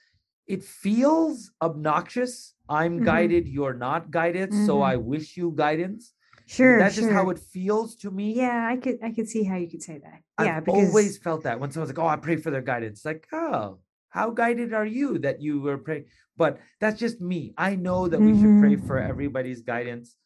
It 0.47 0.63
feels 0.63 1.51
obnoxious. 1.61 2.55
I'm 2.69 3.01
Mhm. 3.01 3.05
guided, 3.05 3.49
you're 3.49 3.75
not 3.75 4.11
guided, 4.11 4.53
so 4.53 4.77
Mhm. 4.79 4.85
I 4.93 4.97
wish 4.97 5.37
you 5.37 5.53
guidance. 5.55 6.13
sure. 6.49 6.79
That's 6.79 6.95
just 6.95 7.11
how 7.11 7.29
it 7.31 7.41
feels 7.41 7.97
to 7.97 8.09
me. 8.13 8.33
Yeah, 8.35 8.69
I 8.73 8.77
could. 8.77 8.99
I 9.03 9.11
could 9.11 9.29
see 9.29 9.43
how 9.43 9.57
you 9.57 9.69
could 9.69 9.83
say 9.83 9.99
that. 9.99 10.19
Yeah. 10.23 10.39
I've 10.39 10.47
yeah, 10.47 10.61
because 10.61 10.89
always 10.89 11.19
felt 11.19 11.43
that 11.43 11.59
when 11.59 11.73
someone's 11.73 11.91
like, 11.91 11.99
"Oh, 11.99 12.07
I 12.07 12.15
pray 12.27 12.37
for 12.37 12.53
their 12.53 12.63
guidance." 12.63 13.05
Like, 13.05 13.27
oh, 13.33 13.79
how 14.11 14.31
guided 14.31 14.73
are 14.73 14.87
you 14.87 15.19
that 15.25 15.43
you 15.43 15.61
were 15.61 15.77
praying? 15.79 16.05
But 16.37 16.61
that's 16.81 17.01
just 17.01 17.21
me. 17.21 17.53
I 17.59 17.75
know 17.75 18.07
that 18.07 18.21
we 18.21 18.33
should 18.41 18.61
pray 18.61 18.77
for 18.77 18.97
Mhm. 19.01 19.09
everybody's 19.09 19.63
guidance. 19.63 20.17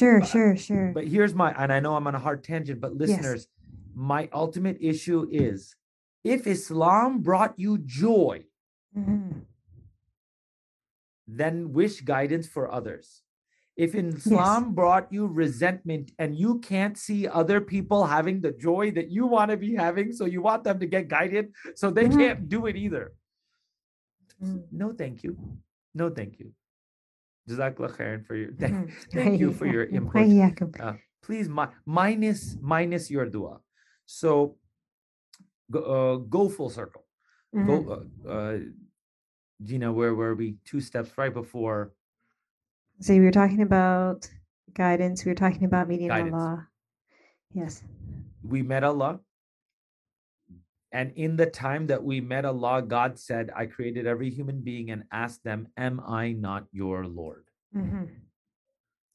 sure, 0.00 0.18
but- 0.20 0.28
sure, 0.28 0.56
sure. 0.56 0.90
But 0.92 1.06
here's 1.06 1.34
my, 1.36 1.52
and 1.56 1.72
I 1.72 1.78
know 1.80 1.94
I'm 1.96 2.06
on 2.08 2.16
a 2.16 2.18
hard 2.18 2.42
tangent, 2.44 2.80
but 2.80 2.96
listeners, 2.96 3.46
my 3.94 4.28
ultimate 4.32 4.76
issue 4.80 5.20
is 5.30 5.76
if 6.24 6.46
Islam 6.48 7.20
brought 7.22 7.56
you 7.64 7.78
joy, 7.78 8.44
Mhm 8.98 9.42
then 11.26 11.72
wish 11.72 12.00
guidance 12.00 12.46
for 12.46 12.70
others. 12.70 13.22
If 13.76 13.94
Islam 13.96 14.64
yes. 14.66 14.74
brought 14.74 15.12
you 15.12 15.26
resentment 15.26 16.12
and 16.18 16.38
you 16.38 16.60
can't 16.60 16.96
see 16.96 17.26
other 17.26 17.60
people 17.60 18.06
having 18.06 18.40
the 18.40 18.52
joy 18.52 18.92
that 18.92 19.10
you 19.10 19.26
want 19.26 19.50
to 19.50 19.56
be 19.56 19.74
having, 19.74 20.12
so 20.12 20.26
you 20.26 20.42
want 20.42 20.62
them 20.62 20.78
to 20.78 20.86
get 20.86 21.08
guided, 21.08 21.50
so 21.74 21.90
they 21.90 22.06
mm. 22.06 22.16
can't 22.16 22.48
do 22.48 22.66
it 22.66 22.76
either. 22.76 23.12
Mm. 24.42 24.62
No, 24.70 24.92
thank 24.92 25.24
you. 25.24 25.36
No, 25.92 26.08
thank 26.08 26.38
you. 26.38 26.52
Jazakallah 27.48 27.96
khairan 27.96 28.24
for 28.24 28.36
your 28.36 28.52
thank, 28.52 28.74
mm-hmm. 28.74 29.10
thank 29.12 29.40
you 29.40 29.52
for 29.52 29.66
your 29.66 29.84
input. 29.96 30.80
Uh, 30.80 30.94
please 31.22 31.48
mi- 31.48 31.74
minus 31.84 32.56
minus 32.60 33.10
your 33.10 33.26
dua. 33.26 33.58
So 34.06 34.56
go, 35.70 35.80
uh, 35.80 36.16
go 36.16 36.48
full 36.48 36.70
circle. 36.70 37.04
Mm-hmm. 37.54 37.66
Go 37.68 37.76
uh, 37.90 38.30
uh 38.30 38.58
uh, 39.60 39.66
Gina, 39.66 39.92
where 39.92 40.14
were 40.14 40.34
we? 40.34 40.56
Two 40.64 40.80
steps 40.80 41.16
right 41.16 41.32
before 41.32 41.92
So 43.00 43.12
we 43.14 43.20
were 43.20 43.30
talking 43.30 43.62
about 43.62 44.28
guidance. 44.74 45.24
We 45.24 45.30
were 45.30 45.36
talking 45.36 45.64
about 45.64 45.88
meeting 45.88 46.08
Guidance. 46.08 46.34
Allah. 46.34 46.68
Yes. 47.52 47.82
we 48.42 48.62
met 48.62 48.84
Allah. 48.84 49.20
And 50.92 51.10
in 51.16 51.36
the 51.36 51.46
time 51.46 51.88
that 51.88 52.02
we 52.02 52.20
met 52.20 52.44
Allah, 52.44 52.82
God 52.82 53.18
said, 53.18 53.50
I 53.54 53.66
created 53.66 54.06
every 54.06 54.30
human 54.30 54.60
being 54.60 54.90
and 54.90 55.04
asked 55.10 55.42
them, 55.42 55.66
Am 55.76 56.00
I 56.06 56.32
not 56.32 56.66
your 56.70 57.06
Lord? 57.06 57.44
Mhm. 57.74 58.10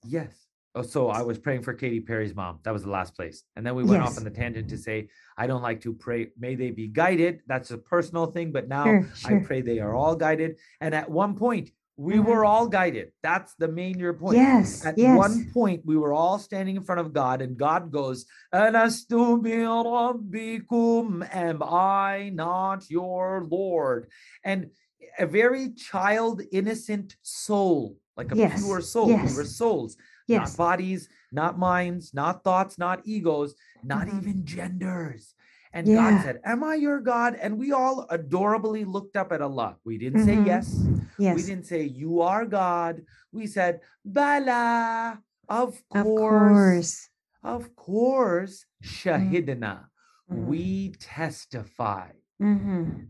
Yes. 0.04 0.49
Oh, 0.80 0.82
so 0.82 1.10
I 1.10 1.22
was 1.24 1.38
praying 1.38 1.64
for 1.64 1.74
Katy 1.74 2.00
Perry's 2.00 2.34
mom. 2.34 2.60
That 2.64 2.72
was 2.72 2.84
the 2.84 2.90
last 2.90 3.14
place. 3.14 3.44
And 3.58 3.66
then 3.66 3.76
we 3.76 3.84
went 3.84 4.02
off 4.02 4.18
on 4.18 4.24
the 4.24 4.30
tangent 4.30 4.70
to 4.70 4.78
say, 4.78 5.10
I 5.38 5.46
don't 5.46 5.62
like 5.62 5.82
to 5.82 5.94
pray. 5.94 6.30
May 6.40 6.56
they 6.56 6.72
be 6.72 6.88
guided. 6.88 7.42
That's 7.48 7.72
a 7.72 7.78
personal 7.78 8.28
thing. 8.28 8.54
But 8.54 8.70
now 8.70 8.86
Sure, 8.86 9.06
I 9.26 9.44
pray 9.44 9.62
they 9.62 9.80
are 9.80 9.94
all 9.94 10.16
guided. 10.16 10.58
And 10.80 10.96
at 10.96 11.12
one 11.12 11.36
point, 11.36 11.72
we 11.98 12.14
Mhm. 12.14 12.26
were 12.28 12.46
all 12.46 12.70
guided. 12.70 13.12
That's 13.22 13.54
the 13.56 13.68
main 13.68 14.00
your 14.00 14.14
point. 14.14 14.38
Yes. 14.38 14.86
At 14.86 14.98
yes. 14.98 15.18
one 15.18 15.52
point, 15.52 15.86
we 15.86 15.98
were 15.98 16.14
all 16.14 16.40
standing 16.40 16.78
in 16.78 16.84
front 16.84 17.02
of 17.02 17.12
God, 17.12 17.42
and 17.42 17.58
God 17.58 17.92
goes, 17.92 18.26
"Alastu 18.56 19.44
bi 19.44 19.50
rabbikum? 19.68 21.28
Am 21.36 21.62
I 21.62 22.32
not 22.34 22.90
your 22.90 23.46
Lord?" 23.52 24.08
And 24.46 24.72
a 25.18 25.26
very 25.26 25.72
child, 25.72 26.42
innocent 26.54 27.18
soul, 27.22 27.98
like 28.16 28.32
a 28.32 28.38
Yes, 28.38 28.64
pure 28.64 28.80
soul. 28.80 29.08
We 29.08 29.36
were 29.36 29.44
souls, 29.44 29.98
yes. 30.30 30.52
not 30.52 30.58
bodies, 30.58 31.10
not 31.32 31.58
minds, 31.60 32.14
not 32.14 32.44
thoughts, 32.44 32.78
not 32.78 33.02
egos, 33.06 33.56
not 33.84 34.08
Mhm. 34.08 34.18
even 34.18 34.46
genders. 34.46 35.34
And 35.74 35.86
Yeah. 35.88 35.96
God 36.12 36.24
said, 36.24 36.42
Am 36.46 36.64
I 36.64 36.76
your 36.76 37.00
God? 37.00 37.36
And 37.36 37.58
we 37.60 37.72
all 37.72 38.08
adorably 38.10 38.86
looked 38.86 39.16
up 39.16 39.32
at 39.32 39.42
Allah. 39.42 39.78
We 39.86 39.98
didn't 39.98 40.26
say 40.26 40.36
Mhm. 40.38 40.46
yes. 40.48 40.74
We 41.18 41.42
didn't 41.44 41.66
say 41.68 41.84
you 41.84 42.22
are 42.22 42.46
God. 42.46 43.04
We 43.32 43.46
said 43.48 43.82
Bala. 44.04 45.22
Of 45.48 45.82
Of 45.92 46.06
course. 46.06 46.10
course. 46.14 47.10
Of 47.44 47.76
course. 47.76 48.66
Shahidna. 48.84 49.86
Mhm. 50.32 50.46
We 50.46 50.92
testify. 51.00 52.12
Mhm. 52.42 53.10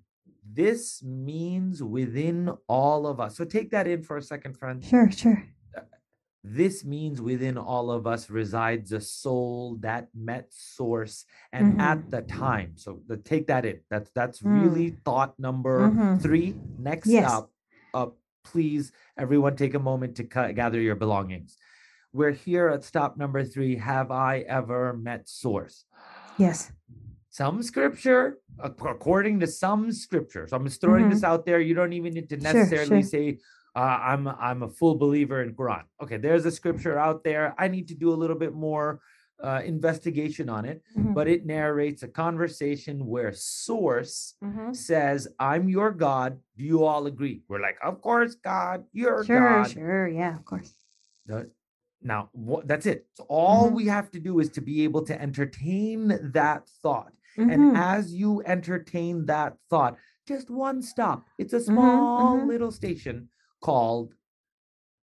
This 0.52 1.04
means 1.04 1.84
within 1.84 2.50
all 2.68 3.06
of 3.08 3.20
us. 3.20 3.36
So 3.38 3.46
take 3.46 3.72
that 3.72 3.88
in 3.88 4.04
for 4.04 4.18
a 4.18 4.22
second, 4.22 4.58
friends. 4.58 4.88
Sure. 4.88 5.10
Sure. 5.12 5.44
This 6.44 6.86
means 6.86 7.22
within 7.22 7.58
all 7.58 7.92
of 7.92 8.08
us 8.08 8.30
resides 8.30 8.92
a 8.94 9.02
soul 9.02 9.76
that 9.82 10.08
met 10.16 10.48
source 10.54 11.26
and 11.52 11.74
Mhm. 11.74 11.80
at 11.82 12.10
the 12.10 12.22
time. 12.22 12.78
So 12.78 13.02
the, 13.08 13.18
take 13.18 13.48
that 13.48 13.66
in. 13.66 13.82
That's 13.90 14.10
that's 14.12 14.42
Mm. 14.42 14.64
really 14.64 14.90
thought 15.04 15.38
number 15.38 15.90
Mhm. 15.90 16.22
three. 16.22 16.56
Next 16.78 17.08
Yes. 17.08 17.30
up, 17.30 17.52
up, 17.94 18.18
please, 18.46 18.94
everyone 19.18 19.58
take 19.58 19.74
a 19.74 19.80
moment 19.80 20.16
to 20.16 20.24
ca- 20.24 20.54
gather 20.54 20.80
your 20.80 20.96
belongings. 20.96 21.58
We're 22.14 22.32
here 22.32 22.70
at 22.70 22.84
stop 22.86 23.18
number 23.18 23.44
three. 23.44 23.76
Have 23.76 24.10
I 24.10 24.40
ever 24.40 24.94
met 24.94 25.28
source? 25.28 25.86
Yes. 26.38 26.72
Some 27.30 27.62
scripture, 27.64 28.40
according 28.60 29.42
to 29.42 29.48
some 29.48 29.92
scripture. 29.92 30.48
So 30.48 30.56
I'm 30.58 30.66
just 30.66 30.82
throwing 30.82 31.10
this 31.10 31.24
out 31.24 31.46
there. 31.46 31.60
You 31.60 31.76
don't 31.76 31.94
even 31.94 32.14
need 32.14 32.30
to 32.30 32.38
Mm-hmm. 32.38 32.46
Sure, 32.46 32.54
necessarily 32.54 33.02
sure. 33.04 33.10
say, 33.10 33.40
uh, 33.76 33.80
I'm 34.02 34.28
I'm 34.28 34.64
a 34.64 34.70
full 34.70 34.96
believer 34.96 35.42
in 35.44 35.54
Quran. 35.54 35.84
Okay, 36.02 36.18
there's 36.18 36.46
a 36.46 36.52
scripture 36.52 36.98
out 36.98 37.24
there. 37.24 37.54
I 37.58 37.68
need 37.68 37.88
to 37.90 37.96
do 37.96 38.12
a 38.12 38.18
little 38.22 38.36
bit 38.38 38.54
more 38.54 39.02
uh, 39.42 39.62
investigation 39.64 40.50
on 40.50 40.66
it, 40.66 40.84
Mhm. 40.98 41.14
but 41.14 41.26
it 41.30 41.46
narrates 41.46 42.04
a 42.04 42.08
conversation 42.10 43.06
where 43.06 43.32
source 43.32 44.36
Mhm. 44.44 44.76
says, 44.76 45.30
"I'm 45.40 45.70
your 45.70 45.92
God." 45.92 46.40
Do 46.58 46.66
you 46.66 46.84
all 46.84 47.06
agree? 47.08 47.44
We're 47.48 47.62
like, 47.62 47.78
"Of 47.82 48.02
course, 48.02 48.36
God, 48.36 48.84
you're 48.92 49.24
Sure. 49.24 49.40
God." 49.40 49.70
Sure. 49.72 50.08
Yeah. 50.10 50.36
Of 50.36 50.44
course. 50.46 50.74
The- 51.26 51.52
now 52.02 52.30
what 52.32 52.66
that's 52.66 52.86
it 52.86 53.08
so 53.14 53.26
all 53.28 53.70
Mhm. 53.70 53.76
we 53.76 53.86
have 53.88 54.10
to 54.12 54.20
do 54.22 54.40
is 54.40 54.50
to 54.52 54.62
be 54.62 54.84
able 54.86 55.04
to 55.04 55.22
entertain 55.22 56.00
that 56.32 56.66
thought 56.82 57.12
and 57.38 57.76
as 57.78 58.14
you 58.14 58.42
entertain 58.46 59.26
that 59.26 59.58
thought 59.70 59.98
just 60.26 60.50
one 60.50 60.82
stop 60.82 61.28
it's 61.38 61.52
a 61.52 61.60
small 61.60 62.40
mhm. 62.40 62.48
little 62.48 62.72
station 62.72 63.28
called 63.62 64.14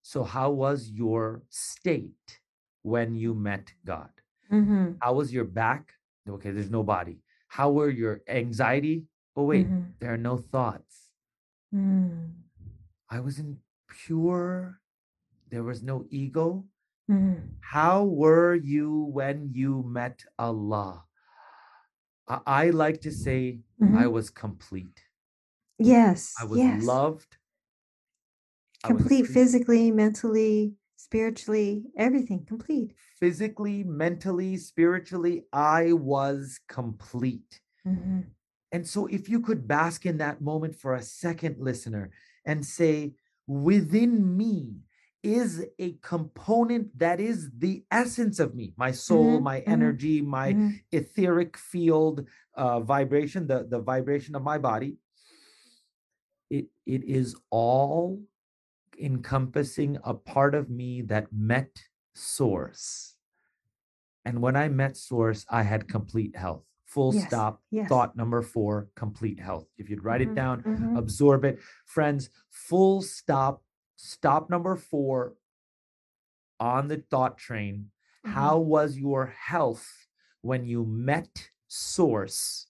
so 0.02 0.23
how 0.25 0.50
was 0.50 0.90
your 0.90 1.42
state 1.49 2.40
when 2.82 3.14
you 3.14 3.34
met 3.34 3.73
god 3.84 4.11
Mhm. 4.50 4.99
how 5.00 5.14
was 5.14 5.32
your 5.32 5.44
back 5.44 5.94
okay 6.28 6.50
there's 6.50 6.70
no 6.70 6.82
body 6.82 7.23
how 7.49 7.70
were 7.70 7.90
your 7.90 8.23
anxiety 8.28 9.06
oh 9.37 9.44
wait 9.44 9.66
Mhm. 9.68 9.92
there 10.00 10.12
are 10.14 10.25
no 10.30 10.37
thoughts 10.37 11.11
Mm. 11.75 12.30
i 13.11 13.18
was 13.20 13.38
in 13.38 13.61
pure 13.88 14.80
there 15.50 15.64
was 15.64 15.82
no 15.82 16.06
ego 16.11 16.64
Mhm. 17.11 17.50
How 17.61 18.04
were 18.04 18.54
you 18.54 18.90
when 19.12 19.52
you 19.52 19.82
met 19.82 20.25
Allah? 20.38 21.04
I, 22.28 22.40
I 22.46 22.70
like 22.70 23.00
to 23.02 23.12
say 23.12 23.61
I 23.80 23.84
Mhm. 24.08 24.12
was 24.12 24.30
complete. 24.30 25.04
Yes. 25.78 26.32
I 26.40 26.44
was 26.44 26.58
yes. 26.58 26.82
loved. 26.82 27.37
Was 28.84 28.96
Complete 28.96 29.26
physically, 29.26 29.90
mentally, 29.90 30.74
spiritually, 30.96 31.84
everything 31.96 32.44
complete. 32.44 32.94
physically, 33.18 33.82
mentally, 33.84 34.56
spiritually. 34.56 35.44
I 35.52 35.92
was 35.92 36.60
complete. 36.68 37.60
Mhm. 37.86 38.24
And 38.72 38.86
so, 38.86 39.06
if 39.06 39.28
you 39.28 39.40
could 39.40 39.66
bask 39.68 40.04
in 40.04 40.18
that 40.18 40.42
moment 40.42 40.74
for 40.76 40.94
a 40.94 41.02
second, 41.02 41.56
listener, 41.58 42.10
and 42.44 42.64
say, 42.64 43.14
within 43.46 44.36
me 44.36 44.80
is 45.22 45.64
a 45.78 45.92
component 46.02 46.98
that 46.98 47.20
is 47.20 47.50
the 47.56 47.84
essence 47.90 48.38
of 48.38 48.54
me, 48.54 48.74
my 48.76 48.90
soul, 48.90 49.40
Mhm, 49.40 49.42
my 49.42 49.60
mhm, 49.60 49.68
energy, 49.68 50.20
my 50.20 50.52
Mhm. 50.52 50.80
etheric 50.92 51.56
field 51.56 52.26
uh, 52.54 52.80
vibration, 52.80 53.46
the, 53.46 53.64
the 53.64 53.80
vibration 53.80 54.34
of 54.34 54.42
my 54.42 54.58
body. 54.58 54.98
It, 56.50 56.66
it 56.84 57.04
is 57.04 57.34
all 57.50 58.20
encompassing 58.98 59.98
a 60.04 60.14
part 60.14 60.54
of 60.54 60.70
me 60.70 61.02
that 61.02 61.32
met 61.32 61.84
source. 62.14 63.16
And 64.24 64.40
when 64.40 64.56
I 64.56 64.68
met 64.68 64.96
source, 64.96 65.44
I 65.50 65.62
had 65.62 65.88
complete 65.88 66.36
health. 66.36 66.64
Full 66.86 67.14
Yes, 67.14 67.26
stop. 67.26 67.62
yes. 67.70 67.88
Thought 67.88 68.16
number 68.16 68.40
four, 68.40 68.88
complete 68.94 69.40
health. 69.40 69.66
If 69.76 69.90
you'd 69.90 70.04
write 70.04 70.20
it 70.20 70.30
Mhm, 70.30 70.34
down, 70.34 70.62
mhm. 70.62 70.96
absorb 70.98 71.44
it. 71.44 71.60
Friends, 71.84 72.30
full 72.50 73.02
stop. 73.02 73.62
Stop 73.96 74.48
number 74.50 74.76
four 74.76 75.36
on 76.60 76.88
the 76.88 76.98
thought 77.10 77.36
train. 77.38 77.90
Mhm. 78.24 78.30
How 78.30 78.58
was 78.58 78.96
your 78.98 79.26
health 79.26 80.06
when 80.40 80.64
you 80.64 80.84
met 80.84 81.50
source? 81.66 82.68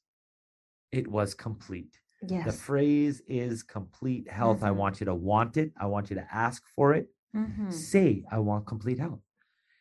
It 0.91 1.09
was 1.09 1.35
complete. 1.35 2.01
The 2.29 2.53
phrase 2.53 3.23
is 3.27 3.63
complete 3.63 4.31
health. 4.31 4.63
I 4.63 4.71
Mhm. 4.71 4.77
want 4.77 5.01
you 5.01 5.07
to 5.07 5.15
want 5.15 5.57
it. 5.57 5.73
I 5.77 5.87
want 5.87 6.11
you 6.11 6.17
to 6.17 6.27
ask 6.35 6.63
for 6.77 6.95
it. 6.95 7.09
Mhm. 7.37 7.73
Say, 7.73 8.25
I 8.31 8.39
want 8.39 8.67
complete 8.67 8.99
health. 8.99 9.21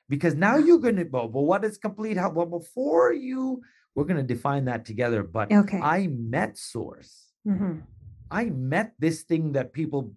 Because 0.10 0.36
now 0.36 0.58
you're 0.58 0.80
going 0.80 0.98
to, 0.98 1.04
well, 1.06 1.28
but 1.28 1.42
what 1.42 1.64
is 1.64 1.78
complete 1.78 2.18
health? 2.18 2.34
Well, 2.34 2.46
before 2.46 3.14
you, 3.14 3.62
we're 3.96 4.04
going 4.06 4.18
to 4.18 4.24
define 4.36 4.66
that 4.66 4.86
together. 4.86 5.24
But 5.24 5.52
Okay. 5.52 5.80
I 5.80 6.08
met 6.08 6.58
source. 6.58 7.32
Mhm. 7.48 7.84
I 8.32 8.50
met 8.50 8.94
this 9.00 9.24
thing 9.24 9.54
that 9.54 9.74
people 9.74 10.16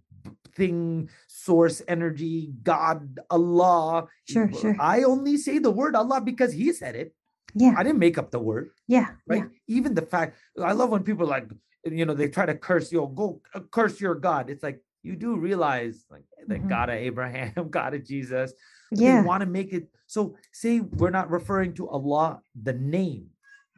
thing, 0.56 1.08
source, 1.28 1.82
energy, 1.86 2.52
God, 2.62 3.20
Allah. 3.30 4.08
Sure, 4.24 4.50
sure. 4.52 4.74
I 4.80 5.02
only 5.04 5.36
say 5.36 5.58
the 5.58 5.70
word 5.70 5.94
Allah 5.94 6.20
because 6.22 6.52
He 6.54 6.72
said 6.72 6.96
it. 6.96 7.14
Yeah. 7.54 7.74
I 7.76 7.82
didn't 7.82 7.98
make 7.98 8.16
up 8.18 8.30
the 8.30 8.40
word, 8.40 8.70
Yeah. 8.88 9.16
right? 9.28 9.42
Yeah. 9.44 9.48
Even 9.68 9.94
the 9.94 10.02
fact 10.02 10.36
I 10.60 10.72
love 10.72 10.90
when 10.90 11.04
people 11.04 11.26
like, 11.26 11.46
you 11.92 12.04
know, 12.06 12.14
they 12.14 12.28
try 12.28 12.46
to 12.46 12.54
curse 12.54 12.90
you. 12.92 13.10
Go 13.14 13.40
uh, 13.54 13.60
curse 13.70 14.00
your 14.00 14.14
God. 14.14 14.50
It's 14.50 14.62
like 14.62 14.80
you 15.02 15.16
do 15.16 15.36
realize, 15.36 16.04
like 16.10 16.24
the 16.46 16.56
Mhm. 16.56 16.68
God 16.68 16.88
of 16.90 16.96
Abraham, 16.96 17.52
God 17.70 17.94
of 17.94 18.04
Jesus. 18.04 18.52
Yeah. 18.90 19.20
They 19.22 19.26
want 19.26 19.40
to 19.42 19.46
make 19.46 19.72
it 19.72 19.88
so. 20.06 20.36
Say 20.52 20.80
we're 20.80 21.10
not 21.10 21.30
referring 21.30 21.74
to 21.74 21.88
Allah, 21.88 22.40
the 22.60 22.72
name, 22.72 23.30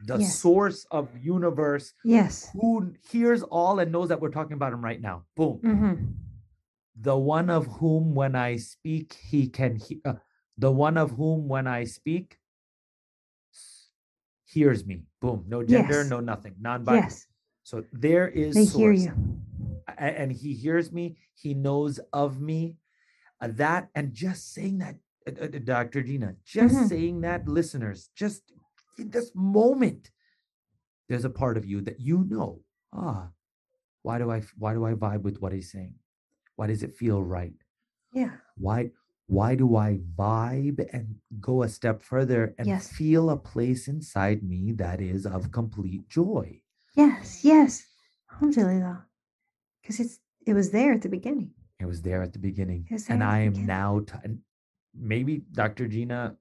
the 0.05 0.17
Yes. 0.19 0.39
source 0.39 0.85
of 0.91 1.09
universe, 1.17 1.93
Yes. 2.03 2.49
who 2.53 2.93
hears 3.11 3.43
all 3.43 3.79
and 3.79 3.91
knows 3.91 4.09
that 4.09 4.21
we're 4.21 4.29
talking 4.31 4.53
about 4.53 4.73
him 4.73 4.83
right 4.83 5.01
now. 5.01 5.25
Boom. 5.35 5.59
Mhm. 5.63 6.15
the 7.01 7.15
one 7.17 7.49
of 7.49 7.65
whom 7.79 8.13
when 8.13 8.35
I 8.35 8.57
speak, 8.57 9.13
he 9.13 9.47
can 9.47 9.77
hear. 9.77 9.99
Uh, 10.03 10.15
the 10.57 10.69
one 10.69 10.97
of 10.97 11.11
whom 11.11 11.47
when 11.47 11.65
I 11.65 11.85
speak 11.85 12.37
hears 14.45 14.85
me. 14.85 15.05
Boom. 15.21 15.45
No 15.47 15.63
gender, 15.63 16.01
Yes. 16.01 16.09
no 16.09 16.19
nothing. 16.19 16.55
Non-binary. 16.59 17.03
Yes. 17.05 17.27
So 17.69 17.83
there 17.93 18.27
is 18.27 18.55
They 18.55 18.65
hear 18.65 18.91
source. 18.91 19.05
you. 19.05 19.13
And 19.97 20.31
he 20.31 20.53
hears 20.53 20.91
me 20.91 21.17
he 21.33 21.53
knows 21.53 21.99
of 22.13 22.41
me 22.41 22.61
Uh, 23.41 23.47
that 23.63 23.89
and 23.95 24.11
just 24.13 24.53
saying 24.55 24.79
that 24.83 24.95
uh, 25.27 25.45
uh, 25.45 25.47
dr 25.73 26.01
gina 26.07 26.29
just 26.43 26.75
Mhm. 26.75 26.89
saying 26.91 27.15
that 27.25 27.47
listeners 27.47 27.99
just 28.21 28.41
in 29.01 29.07
this 29.15 29.31
moment 29.33 30.11
there's 31.07 31.25
a 31.29 31.37
part 31.41 31.57
of 31.59 31.65
you 31.71 31.79
that 31.87 31.99
you 32.09 32.17
know 32.33 32.51
ah 32.93 33.31
why 34.03 34.17
do 34.21 34.27
I 34.37 34.39
why 34.57 34.73
do 34.77 34.83
i 34.89 34.93
vibe 35.05 35.23
with 35.27 35.39
what 35.41 35.53
he's 35.55 35.71
saying 35.71 35.95
why 36.57 36.67
does 36.67 36.83
it 36.83 36.99
feel 37.01 37.23
right 37.23 37.55
Yeah. 38.13 38.35
why 38.67 38.91
why 39.27 39.55
do 39.55 39.67
i 39.75 39.99
vibe 40.23 40.79
and 40.91 41.15
go 41.39 41.63
a 41.63 41.69
step 41.69 42.01
further 42.01 42.55
and 42.57 42.67
Yes. 42.67 42.91
feel 42.99 43.29
a 43.29 43.37
place 43.51 43.87
inside 43.87 44.43
me 44.43 44.61
that 44.83 44.99
is 45.01 45.25
of 45.25 45.51
complete 45.51 46.07
joy 46.09 46.47
Yes. 46.95 47.43
Yes. 47.43 47.85
Alhamdulillah. 48.31 49.05
Because 49.81 49.99
it's 49.99 50.19
it 50.45 50.53
was 50.53 50.71
there 50.71 50.93
at 50.93 51.01
the 51.01 51.09
beginning. 51.09 51.51
It 51.79 51.85
was 51.85 52.01
there 52.01 52.21
at 52.21 52.33
the 52.33 52.39
beginning. 52.39 52.85
And 52.89 52.99
there 52.99 53.13
at 53.15 53.19
the 53.19 53.25
I 53.25 53.39
am 53.39 53.51
beginning. 53.51 53.67
now, 53.67 53.99
t- 54.05 54.39
maybe 54.95 55.43
Dr. 55.53 55.87
Gina, 55.87 56.35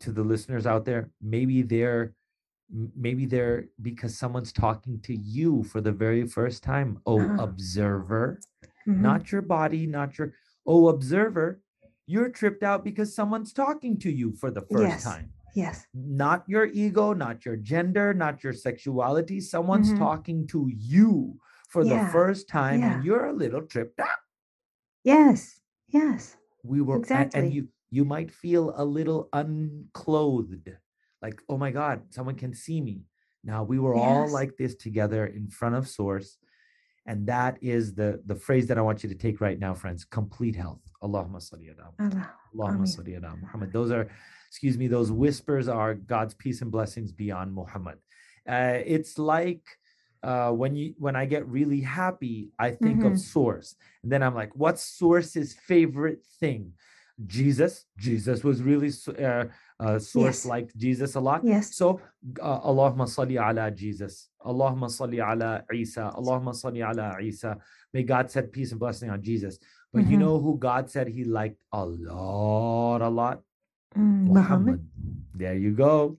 to 0.00 0.12
the 0.12 0.22
listeners 0.22 0.66
out 0.66 0.84
there, 0.84 1.10
maybe 1.22 1.62
they're, 1.62 2.14
maybe 2.96 3.26
they're 3.26 3.66
because 3.82 4.16
someone's 4.16 4.52
talking 4.52 5.00
to 5.00 5.14
you 5.16 5.62
for 5.64 5.80
the 5.80 5.92
very 5.92 6.26
first 6.26 6.62
time. 6.62 6.98
Oh, 7.06 7.20
Ah. 7.20 7.36
observer, 7.42 8.38
Mhm. 8.86 9.00
not 9.00 9.32
your 9.32 9.42
body, 9.42 9.86
not 9.86 10.18
your, 10.18 10.34
oh, 10.66 10.88
observer, 10.88 11.60
you're 12.06 12.28
tripped 12.30 12.62
out 12.62 12.84
because 12.84 13.14
someone's 13.14 13.52
talking 13.52 13.98
to 13.98 14.10
you 14.12 14.32
for 14.32 14.50
the 14.50 14.62
first 14.62 14.82
Yes. 14.82 15.04
time. 15.04 15.32
Yes. 15.54 15.86
Not 15.94 16.44
your 16.48 16.66
ego, 16.66 17.12
not 17.12 17.44
your 17.44 17.56
gender, 17.56 18.12
not 18.14 18.42
your 18.44 18.52
sexuality. 18.52 19.40
Someone's 19.40 19.92
Mhm. 19.92 19.98
talking 19.98 20.46
to 20.48 20.68
you 20.72 21.38
for 21.68 21.84
the 21.84 22.00
first 22.12 22.48
time 22.48 22.80
yeah. 22.80 22.94
and 22.94 23.04
you're 23.04 23.26
a 23.26 23.32
little 23.32 23.62
tripped 23.62 24.00
out 24.00 24.20
Yes. 25.04 25.60
Yes. 25.88 26.36
we 26.64 26.80
were 26.80 27.00
a- 27.10 27.30
and, 27.34 27.52
you 27.52 27.68
you 27.90 28.04
might 28.04 28.30
feel 28.30 28.74
a 28.76 28.84
little 28.84 29.28
unclothed 29.32 30.68
like 31.22 31.40
oh 31.48 31.56
my 31.56 31.70
god 31.70 32.02
someone 32.10 32.34
can 32.34 32.52
see 32.54 32.80
me 32.80 33.04
now 33.44 33.62
we 33.62 33.78
were 33.78 33.94
all 33.94 34.30
like 34.30 34.56
this 34.56 34.74
together 34.74 35.26
in 35.26 35.48
front 35.48 35.74
of 35.74 35.88
source 35.88 36.38
and 37.06 37.26
that 37.26 37.56
is 37.62 37.94
the 37.94 38.20
the 38.26 38.34
phrase 38.34 38.66
that 38.68 38.76
i 38.78 38.82
want 38.82 39.02
you 39.02 39.08
to 39.08 39.14
take 39.14 39.40
right 39.40 39.58
now 39.58 39.72
friends 39.72 40.04
complete 40.04 40.56
health 40.56 40.82
allahumma 41.02 41.40
salli 41.40 41.68
ala 41.72 41.86
Muhammad. 41.98 42.28
Allahumma 42.54 42.86
salli 42.96 43.12
ala 43.16 43.36
Muhammad. 43.36 43.72
Those 43.72 43.90
are, 43.96 44.06
excuse 44.48 44.76
me, 44.78 44.86
those 44.88 45.10
whispers 45.12 45.68
are 45.68 45.94
God's 45.94 46.34
peace 46.34 46.62
and 46.62 46.70
blessings 46.70 47.12
beyond 47.12 47.52
Muhammad. 47.54 47.98
Uh, 48.48 48.78
it's 48.96 49.18
like 49.18 49.62
uh, 50.22 50.50
when 50.50 50.74
you 50.74 50.94
when 50.98 51.14
I 51.14 51.26
get 51.26 51.46
really 51.46 51.80
happy, 51.82 52.50
I 52.58 52.70
think 52.72 53.04
of 53.04 53.12
Mhm. 53.12 53.18
Source, 53.34 53.76
and 54.02 54.10
then 54.10 54.20
I'm 54.24 54.34
like, 54.34 54.52
what's 54.56 54.82
Source's 54.82 55.54
favorite 55.54 56.22
thing? 56.40 56.72
Jesus. 57.26 57.84
Jesus 57.96 58.42
was 58.48 58.62
really 58.62 58.90
uh, 59.18 59.44
uh, 59.84 59.98
Source 59.98 60.40
Yes. 60.42 60.46
liked 60.46 60.72
Jesus 60.76 61.14
a 61.14 61.20
lot. 61.20 61.40
Yes. 61.44 61.74
So 61.76 62.00
uh, 62.40 62.60
Allahumma 62.70 63.06
salli 63.16 63.36
ala 63.38 63.70
Jesus. 63.70 64.28
Allahumma 64.50 64.88
salli 64.98 65.18
ala 65.20 65.62
Isa. 65.74 66.10
Allahumma 66.18 66.54
salli 66.62 66.80
ala 66.88 67.20
Isa. 67.22 67.58
May 67.92 68.02
God 68.02 68.30
set 68.30 68.50
peace 68.52 68.70
and 68.72 68.80
blessing 68.80 69.10
on 69.10 69.20
Jesus. 69.22 69.58
But 69.92 70.06
you 70.10 70.16
Mhm. 70.16 70.20
know 70.24 70.38
who 70.40 70.58
God 70.58 70.90
said 70.90 71.06
he 71.08 71.24
liked 71.24 71.60
a 71.72 71.84
lot, 71.84 73.02
a 73.02 73.08
lot? 73.08 73.42
Mm, 73.96 74.26
Muhammad. 74.26 74.34
Muhammad. 74.34 74.88
There 75.34 75.54
you 75.54 75.72
go. 75.72 76.16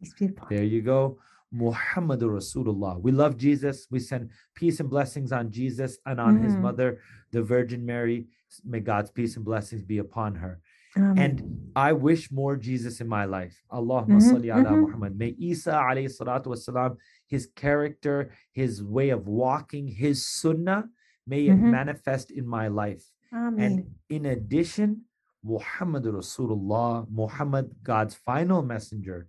There 0.49 0.63
you 0.63 0.82
go. 0.82 1.19
Muhammad 1.51 2.21
Rasulullah. 2.21 3.01
We 3.01 3.12
love 3.12 3.36
Jesus. 3.38 3.88
We 3.89 3.99
send 3.99 4.29
peace 4.55 4.79
and 4.79 4.89
blessings 4.89 5.32
on 5.32 5.49
Jesus 5.51 5.97
and 6.05 6.19
on 6.19 6.38
his 6.38 6.55
Mhm. 6.55 6.62
mother, 6.62 6.99
the 7.32 7.41
Virgin 7.41 7.86
Mary. 7.86 8.27
May 8.63 8.79
God's 8.79 9.12
peace 9.12 9.36
and 9.36 9.45
blessings 9.45 9.84
be 9.84 9.97
upon 9.97 10.36
her. 10.36 10.62
And 10.95 11.71
I 11.75 11.93
wish 11.93 12.32
more 12.32 12.55
Jesus 12.58 12.99
in 12.99 13.08
my 13.08 13.25
life. 13.25 13.62
Allahumma 13.71 14.19
Mhm, 14.19 14.32
salli 14.32 14.49
ala 14.49 14.71
mhm. 14.75 14.82
Muhammad. 14.82 15.17
May 15.17 15.36
Isa 15.38 15.71
alayhi 15.73 16.10
salatu 16.10 16.47
wasalam, 16.47 16.97
his 17.27 17.47
character, 17.47 18.32
his 18.51 18.84
way 18.84 19.10
of 19.10 19.27
walking, 19.27 19.88
his 19.88 20.25
sunnah, 20.25 20.89
may 21.27 21.47
it 21.47 21.58
Mhm. 21.58 21.69
manifest 21.69 22.32
in 22.32 22.47
my 22.47 22.67
life. 22.67 23.05
Ameen. 23.32 23.60
And 23.60 23.95
in 24.10 24.25
addition, 24.25 25.05
Muhammad 25.43 26.04
Rasulullah, 26.04 27.08
Muhammad, 27.10 27.75
God's 27.84 28.15
final 28.15 28.62
messenger, 28.62 29.28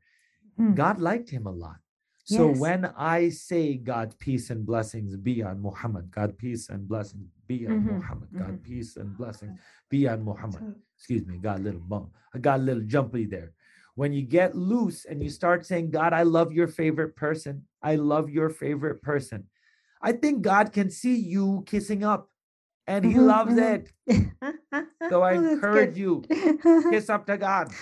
Mm. 0.58 0.74
God 0.74 1.00
liked 1.00 1.30
him 1.30 1.46
a 1.46 1.50
lot. 1.50 1.76
So 2.24 2.48
Yes. 2.48 2.60
when 2.60 2.84
I 2.96 3.28
say 3.30 3.76
God's 3.76 4.14
peace 4.16 4.50
and 4.50 4.66
blessings 4.66 5.16
be 5.16 5.42
on 5.42 5.60
Muhammad, 5.60 6.10
God 6.10 6.36
peace 6.38 6.68
and 6.68 6.86
blessings 6.86 7.28
be 7.46 7.66
on 7.66 7.80
Mhm, 7.80 7.96
Muhammad, 7.96 8.28
God 8.36 8.54
mhm. 8.54 8.62
peace 8.62 8.96
and 8.96 9.16
blessings 9.16 9.58
be 9.88 10.06
on 10.06 10.22
Muhammad. 10.22 10.76
Excuse 10.96 11.26
me, 11.26 11.38
got 11.38 11.58
a 11.58 11.62
little 11.62 11.80
bump. 11.80 12.12
I 12.34 12.38
got 12.38 12.60
a 12.60 12.62
little 12.62 12.82
jumpy 12.84 13.24
there. 13.24 13.52
When 13.94 14.12
you 14.12 14.22
get 14.22 14.54
loose 14.54 15.04
and 15.06 15.22
you 15.22 15.30
start 15.30 15.66
saying, 15.66 15.90
God, 15.90 16.12
I 16.12 16.22
love 16.22 16.52
your 16.52 16.68
favorite 16.68 17.16
person. 17.16 17.66
I 17.82 17.96
love 17.96 18.30
your 18.30 18.50
favorite 18.50 19.02
person. 19.02 19.48
I 20.02 20.12
think 20.12 20.42
God 20.42 20.72
can 20.72 20.90
see 20.90 21.16
you 21.16 21.62
kissing 21.66 22.04
up 22.04 22.30
and 22.86 23.04
he 23.04 23.14
Mhm, 23.14 23.26
loves 23.26 23.54
mhm. 23.54 23.74
it. 23.74 23.92
So 25.10 25.22
I 25.22 25.34
Oh, 25.34 25.52
encourage 25.54 25.94
good. 25.94 25.98
you, 25.98 26.22
kiss 26.92 27.10
up 27.10 27.26
to 27.26 27.36
God, 27.36 27.72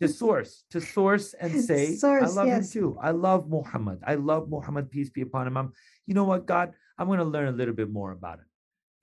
to 0.00 0.08
source, 0.08 0.62
to 0.70 0.80
source 0.80 1.34
and 1.34 1.50
say, 1.58 1.98
I 2.04 2.26
love 2.26 2.46
yes. 2.46 2.74
him 2.74 2.82
too. 2.82 2.98
I 3.02 3.10
love 3.10 3.48
Muhammad. 3.48 3.98
I 4.06 4.14
love 4.14 4.48
Muhammad, 4.48 4.90
peace 4.90 5.10
be 5.10 5.22
upon 5.22 5.48
him. 5.48 5.56
I'm, 5.56 5.72
you 6.06 6.14
know 6.14 6.22
what, 6.24 6.46
God, 6.46 6.72
I'm 6.98 7.08
going 7.08 7.18
to 7.18 7.24
learn 7.24 7.48
a 7.48 7.52
little 7.56 7.74
bit 7.74 7.90
more 7.90 8.12
about 8.12 8.38
it. 8.38 8.44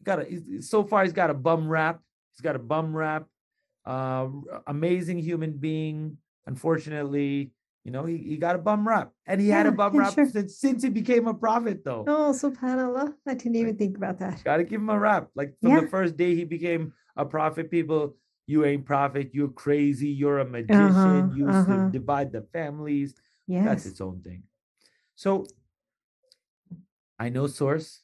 Got 0.03 0.19
a, 0.21 0.61
so 0.61 0.83
far, 0.83 1.03
he's 1.03 1.11
got 1.11 1.29
a 1.29 1.33
bum 1.33 1.67
rap. 1.67 1.99
He's 2.31 2.41
got 2.41 2.55
a 2.55 2.59
bum 2.59 2.95
rap. 2.95 3.25
Uh, 3.85 4.29
amazing 4.67 5.19
human 5.19 5.53
being. 5.57 6.17
Unfortunately, 6.45 7.51
you 7.83 7.91
know, 7.91 8.05
he, 8.05 8.17
he 8.17 8.37
got 8.37 8.55
a 8.55 8.59
bum 8.59 8.87
rap. 8.87 9.11
And 9.25 9.41
he 9.41 9.49
had 9.49 9.65
a 9.65 9.69
Yeah, 9.69 9.75
bum 9.75 9.97
rap 9.97 10.13
sure. 10.13 10.29
since, 10.29 10.57
since 10.59 10.83
he 10.83 10.89
became 10.89 11.27
a 11.27 11.33
prophet, 11.33 11.83
though. 11.83 12.05
oh, 12.07 12.31
subhanallah. 12.33 13.13
I 13.27 13.33
didn't 13.33 13.55
even 13.55 13.77
think 13.77 13.97
about 13.97 14.19
that. 14.19 14.43
Got 14.43 14.57
to 14.57 14.63
give 14.63 14.81
him 14.81 14.89
a 14.89 14.99
rap. 14.99 15.29
Like 15.35 15.55
from 15.59 15.71
Yeah. 15.71 15.81
the 15.81 15.87
first 15.87 16.15
day 16.17 16.35
he 16.35 16.43
became 16.43 16.93
a 17.17 17.25
prophet, 17.25 17.71
people, 17.71 18.15
you 18.47 18.65
ain't 18.65 18.85
prophet, 18.85 19.31
you're 19.33 19.49
crazy, 19.49 20.09
you're 20.09 20.39
a 20.39 20.45
magician, 20.45 21.31
Uh-huh, 21.31 21.35
you 21.35 21.49
uh-huh. 21.49 21.89
divide 21.91 22.31
the 22.31 22.41
families. 22.53 23.15
That's 23.47 23.85
its 23.85 24.01
own 24.01 24.21
thing. 24.21 24.43
So 25.15 25.45
I 27.19 27.29
know 27.29 27.47
Source. 27.47 28.01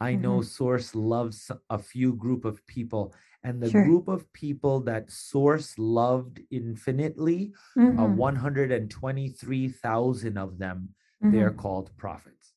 I 0.00 0.14
know 0.14 0.42
Source 0.42 0.94
loves 0.94 1.50
a 1.70 1.78
few 1.78 2.14
group 2.14 2.44
of 2.44 2.64
people, 2.66 3.14
and 3.44 3.62
the 3.62 3.70
Sure. 3.70 3.70
group 3.70 4.08
of 4.08 4.30
people 4.32 4.80
that 4.80 5.10
Source 5.10 5.78
loved 5.78 6.40
infinitely, 6.50 7.52
uh, 7.96 8.06
Mhm, 8.06 8.06
123,000 8.06 10.36
of 10.38 10.58
them, 10.58 10.94
they're 11.22 11.50
mhm. 11.50 11.52
called 11.52 11.96
prophets. 11.96 12.54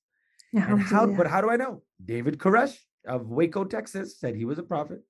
And 0.68 0.80
how? 0.80 1.08
But 1.08 1.28
how 1.28 1.42
do 1.42 1.50
I 1.50 1.58
know? 1.58 1.84
David 2.04 2.38
Koresh 2.40 2.86
of 3.06 3.30
Waco, 3.30 3.66
Texas, 3.66 4.20
said 4.20 4.36
he 4.36 4.46
was 4.46 4.60
a 4.60 4.64
prophet. 4.64 5.04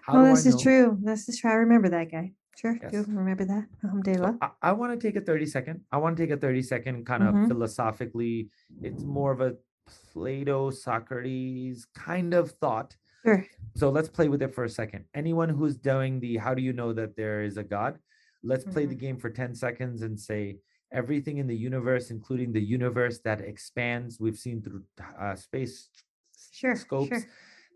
How 0.00 0.18
oh, 0.18 0.26
this 0.26 0.46
is 0.46 0.60
true. 0.60 0.98
This 1.02 1.28
is 1.28 1.38
true. 1.38 1.50
I 1.50 1.54
remember 1.54 1.88
that 1.90 2.10
guy. 2.10 2.32
Sure. 2.56 2.74
Do 2.74 2.82
Yes. 2.82 3.02
remember 3.02 3.44
that. 3.44 3.68
So 4.16 4.36
I, 4.40 4.50
I 4.62 4.72
want 4.72 4.98
to 4.98 5.06
take 5.06 5.16
a 5.16 5.20
30 5.20 5.46
second. 5.46 5.84
I 5.92 5.98
want 5.98 6.16
to 6.16 6.22
take 6.22 6.30
a 6.30 6.36
30 6.36 6.62
second 6.62 7.04
kind 7.06 7.22
of 7.22 7.34
Mhm. 7.34 7.44
philosophically. 7.44 8.50
It's 8.82 9.04
more 9.04 9.32
of 9.32 9.40
a 9.40 9.56
Plato, 9.86 10.70
Socrates 10.70 11.86
kind 11.94 12.34
of 12.34 12.52
thought. 12.52 12.96
Sure. 13.26 13.44
So 13.74 13.90
let's 13.90 14.08
play 14.08 14.28
with 14.28 14.40
it 14.40 14.54
for 14.54 14.64
a 14.64 14.68
second. 14.68 15.04
Anyone 15.14 15.48
who's 15.48 15.76
doing 15.76 16.20
the 16.20 16.36
how 16.36 16.54
do 16.54 16.62
you 16.62 16.72
know 16.72 16.92
that 16.92 17.16
there 17.16 17.42
is 17.42 17.56
a 17.56 17.64
God? 17.64 17.98
Let's 18.42 18.64
play 18.64 18.86
the 18.86 18.94
Mhm. 18.94 19.00
game 19.00 19.18
for 19.18 19.30
10 19.30 19.54
seconds 19.54 20.02
and 20.02 20.18
say 20.18 20.60
everything 20.92 21.38
in 21.38 21.46
the 21.48 21.56
universe, 21.56 22.10
including 22.12 22.52
the 22.52 22.62
universe 22.62 23.18
that 23.24 23.40
expands, 23.40 24.20
we've 24.20 24.38
seen 24.38 24.62
through 24.62 24.84
uh, 25.18 25.34
space 25.34 25.90
Sure. 26.52 26.76
scopes. 26.76 27.08
Sure. 27.08 27.24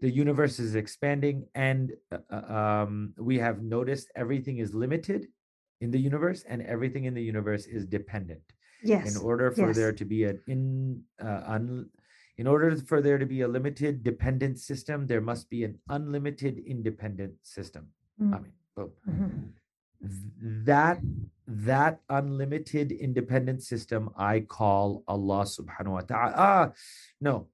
The 0.00 0.10
universe 0.10 0.58
is 0.60 0.76
expanding, 0.76 1.46
and 1.54 1.92
uh, 2.12 2.18
uh, 2.30 2.54
um, 2.60 3.12
we 3.18 3.36
have 3.38 3.62
noticed 3.62 4.10
everything 4.14 4.58
is 4.58 4.72
limited 4.72 5.26
in 5.82 5.90
the 5.90 5.98
universe, 5.98 6.44
and 6.48 6.62
everything 6.62 7.04
in 7.04 7.14
the 7.14 7.22
universe 7.22 7.66
is 7.66 7.84
dependent. 7.86 8.40
Yes. 8.82 9.14
In 9.14 9.20
order 9.22 9.50
for 9.50 9.66
yes. 9.68 9.76
there 9.76 9.92
to 9.92 10.04
be 10.06 10.24
an 10.24 10.40
in 10.46 11.04
uh, 11.20 11.42
un, 11.46 11.90
in 12.40 12.46
order 12.46 12.74
for 12.90 13.02
there 13.02 13.18
to 13.18 13.26
be 13.26 13.42
a 13.42 13.48
limited 13.48 14.02
dependent 14.02 14.58
system, 14.58 15.06
there 15.06 15.20
must 15.20 15.50
be 15.50 15.62
an 15.62 15.78
unlimited 15.90 16.56
independent 16.66 17.34
system. 17.42 17.88
I 18.18 18.24
Mm, 18.24 18.42
mean, 18.42 18.52
boom. 18.74 18.90
mhm. 19.06 20.64
That 20.64 21.00
that 21.68 22.00
unlimited 22.08 22.92
independent 22.92 23.62
system 23.62 24.08
I 24.16 24.40
call 24.40 25.04
Allah 25.06 25.42
Subhanahu 25.44 25.92
wa 25.98 26.04
Taala. 26.08 26.32
Ah, 26.36 26.72
no, 27.20 27.48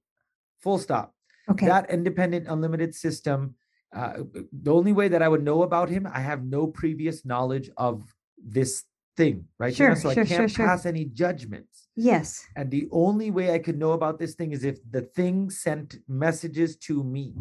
full 0.63 0.79
stop 0.79 1.13
Okay. 1.51 1.65
that 1.67 1.89
independent 1.89 2.47
unlimited 2.47 2.95
system 2.95 3.55
uh, 3.95 4.23
the 4.51 4.73
only 4.73 4.93
way 4.93 5.07
that 5.07 5.21
I 5.21 5.27
would 5.27 5.43
know 5.43 5.63
about 5.63 5.89
him, 5.89 6.07
I 6.07 6.19
have 6.19 6.43
no 6.45 6.67
previous 6.67 7.25
knowledge 7.25 7.69
of 7.77 8.13
this 8.37 8.83
thing, 9.17 9.45
right? 9.57 9.75
Sure, 9.75 9.95
so 9.95 10.13
sure, 10.13 10.23
I 10.23 10.25
can't 10.25 10.49
sure. 10.51 10.65
pass 10.65 10.85
any 10.85 11.05
judgments. 11.05 11.87
Yes. 11.95 12.45
And 12.55 12.69
the 12.69 12.87
only 12.91 13.31
way 13.31 13.53
I 13.53 13.59
could 13.59 13.77
know 13.77 13.91
about 13.93 14.19
this 14.19 14.35
thing 14.35 14.51
is 14.51 14.63
if 14.63 14.77
the 14.89 15.01
thing 15.01 15.49
sent 15.49 15.97
messages 16.07 16.77
to 16.87 17.03
me. 17.03 17.33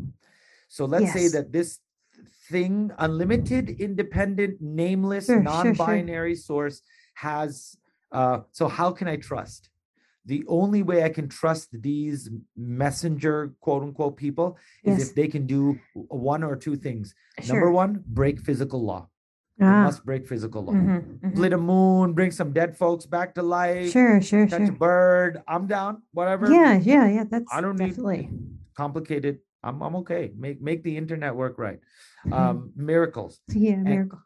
So 0.69 0.87
let's 0.87 1.12
say 1.12 1.29
that 1.29 1.53
this 1.53 1.79
thing, 2.49 2.91
unlimited, 2.99 3.65
independent, 3.81 4.61
nameless, 4.61 5.29
non-binary 5.29 6.35
source 6.35 6.83
has 7.15 7.77
uh 8.12 8.39
so 8.53 8.69
how 8.69 8.91
can 8.93 9.09
I 9.09 9.17
trust? 9.17 9.69
The 10.27 10.45
only 10.49 10.83
way 10.83 11.05
I 11.05 11.09
can 11.09 11.29
trust 11.29 11.69
these 11.83 12.31
messenger 12.57 13.55
quote 13.61 13.83
unquote 13.83 14.17
people 14.17 14.57
is 14.85 14.99
Yes. 14.99 15.09
if 15.09 15.15
they 15.15 15.29
can 15.29 15.47
do 15.47 15.79
one 15.95 16.43
or 16.43 16.57
two 16.57 16.77
things. 16.77 17.15
Number 17.49 17.71
one, 17.71 18.03
break 18.07 18.41
physical 18.41 18.83
law. 18.85 19.09
Ah. 19.61 19.85
must 19.85 20.05
break 20.05 20.27
physical 20.29 20.64
law. 20.64 20.73
mhm, 20.75 21.19
mhm. 21.21 21.33
Split 21.33 21.53
a 21.53 21.59
moon, 21.59 22.12
bring 22.12 22.31
some 22.31 22.53
dead 22.53 22.77
folks 22.77 23.07
back 23.07 23.35
to 23.37 23.42
life 23.42 23.90
Sure, 23.90 24.21
sure, 24.21 24.47
catch 24.47 24.61
a 24.61 24.66
sure. 24.66 24.75
bird. 24.75 25.42
I'm 25.49 25.66
down. 25.66 26.03
Whatever. 26.12 26.51
Yeah, 26.53 26.75
yeah, 26.77 27.09
yeah. 27.09 27.25
That's 27.25 27.49
I 27.53 27.61
don't 27.62 27.79
need 27.79 27.97
definitely. 27.97 28.29
complicated. 28.77 29.38
I'm 29.64 29.81
I'm 29.83 29.97
okay. 30.05 30.33
Make 30.37 30.61
make 30.61 30.83
the 30.83 30.97
internet 30.97 31.35
work 31.35 31.59
right. 31.59 31.81
Mhm. 32.27 32.33
Um, 32.33 32.73
miracles. 32.77 33.40
yeah, 33.49 33.77
miracle. 33.77 34.21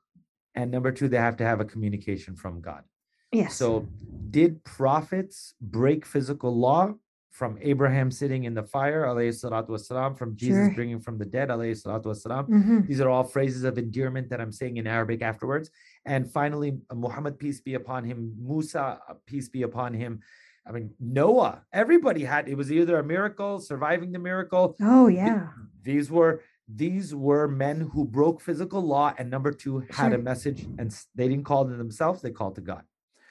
And 0.54 0.70
number 0.72 0.90
two, 0.90 1.06
they 1.08 1.16
have 1.16 1.36
to 1.38 1.44
have 1.44 1.60
a 1.60 1.64
communication 1.64 2.34
from 2.34 2.60
God. 2.60 2.82
Yes. 3.30 3.54
So, 3.54 3.86
did 4.30 4.64
prophets 4.64 5.54
break 5.60 6.04
physical 6.04 6.50
law 6.58 6.94
from 7.30 7.56
Abraham 7.60 8.10
sitting 8.10 8.44
in 8.44 8.54
the 8.54 8.62
fire, 8.62 9.04
alayhi 9.04 9.30
salatu 9.32 9.70
wasalam, 9.70 10.18
from 10.18 10.36
Jesus 10.36 10.66
Sure. 10.66 10.74
bringing 10.74 11.00
from 11.00 11.16
the 11.16 11.24
dead, 11.24 11.48
alayhi 11.48 11.80
salatu 11.80 12.06
wasalam? 12.06 12.48
Mhm. 12.48 12.86
These 12.86 13.00
are 13.00 13.08
all 13.08 13.24
phrases 13.24 13.62
of 13.64 13.78
endearment 13.78 14.30
that 14.30 14.40
I'm 14.40 14.52
saying 14.52 14.76
in 14.78 14.86
Arabic 14.86 15.22
afterwards. 15.22 15.70
And 16.04 16.30
finally, 16.30 16.78
Muhammad, 16.92 17.38
peace 17.38 17.60
be 17.60 17.74
upon 17.74 18.04
him, 18.04 18.34
Musa, 18.38 18.98
peace 19.26 19.48
be 19.48 19.62
upon 19.62 19.94
him. 19.94 20.20
I 20.66 20.72
mean, 20.72 20.90
Noah, 21.00 21.62
everybody 21.72 22.24
had 22.24 22.48
it 22.48 22.56
was 22.56 22.70
either 22.70 22.98
a 22.98 23.04
miracle, 23.04 23.60
surviving 23.60 24.12
the 24.12 24.18
miracle. 24.18 24.76
Oh 24.82 25.06
yeah. 25.06 25.48
These 25.82 26.10
were 26.10 26.42
these 26.72 27.14
were 27.14 27.48
men 27.48 27.80
who 27.80 28.04
broke 28.04 28.40
physical 28.40 28.80
law, 28.80 29.12
and 29.18 29.28
number 29.28 29.50
two, 29.50 29.82
had 29.90 30.12
a 30.12 30.18
message, 30.18 30.64
and 30.78 30.94
they 31.16 31.26
didn't 31.28 31.44
call 31.44 31.64
to 31.66 31.74
themselves, 31.74 32.22
they 32.22 32.30
called 32.30 32.54
to 32.54 32.60
God. 32.60 32.82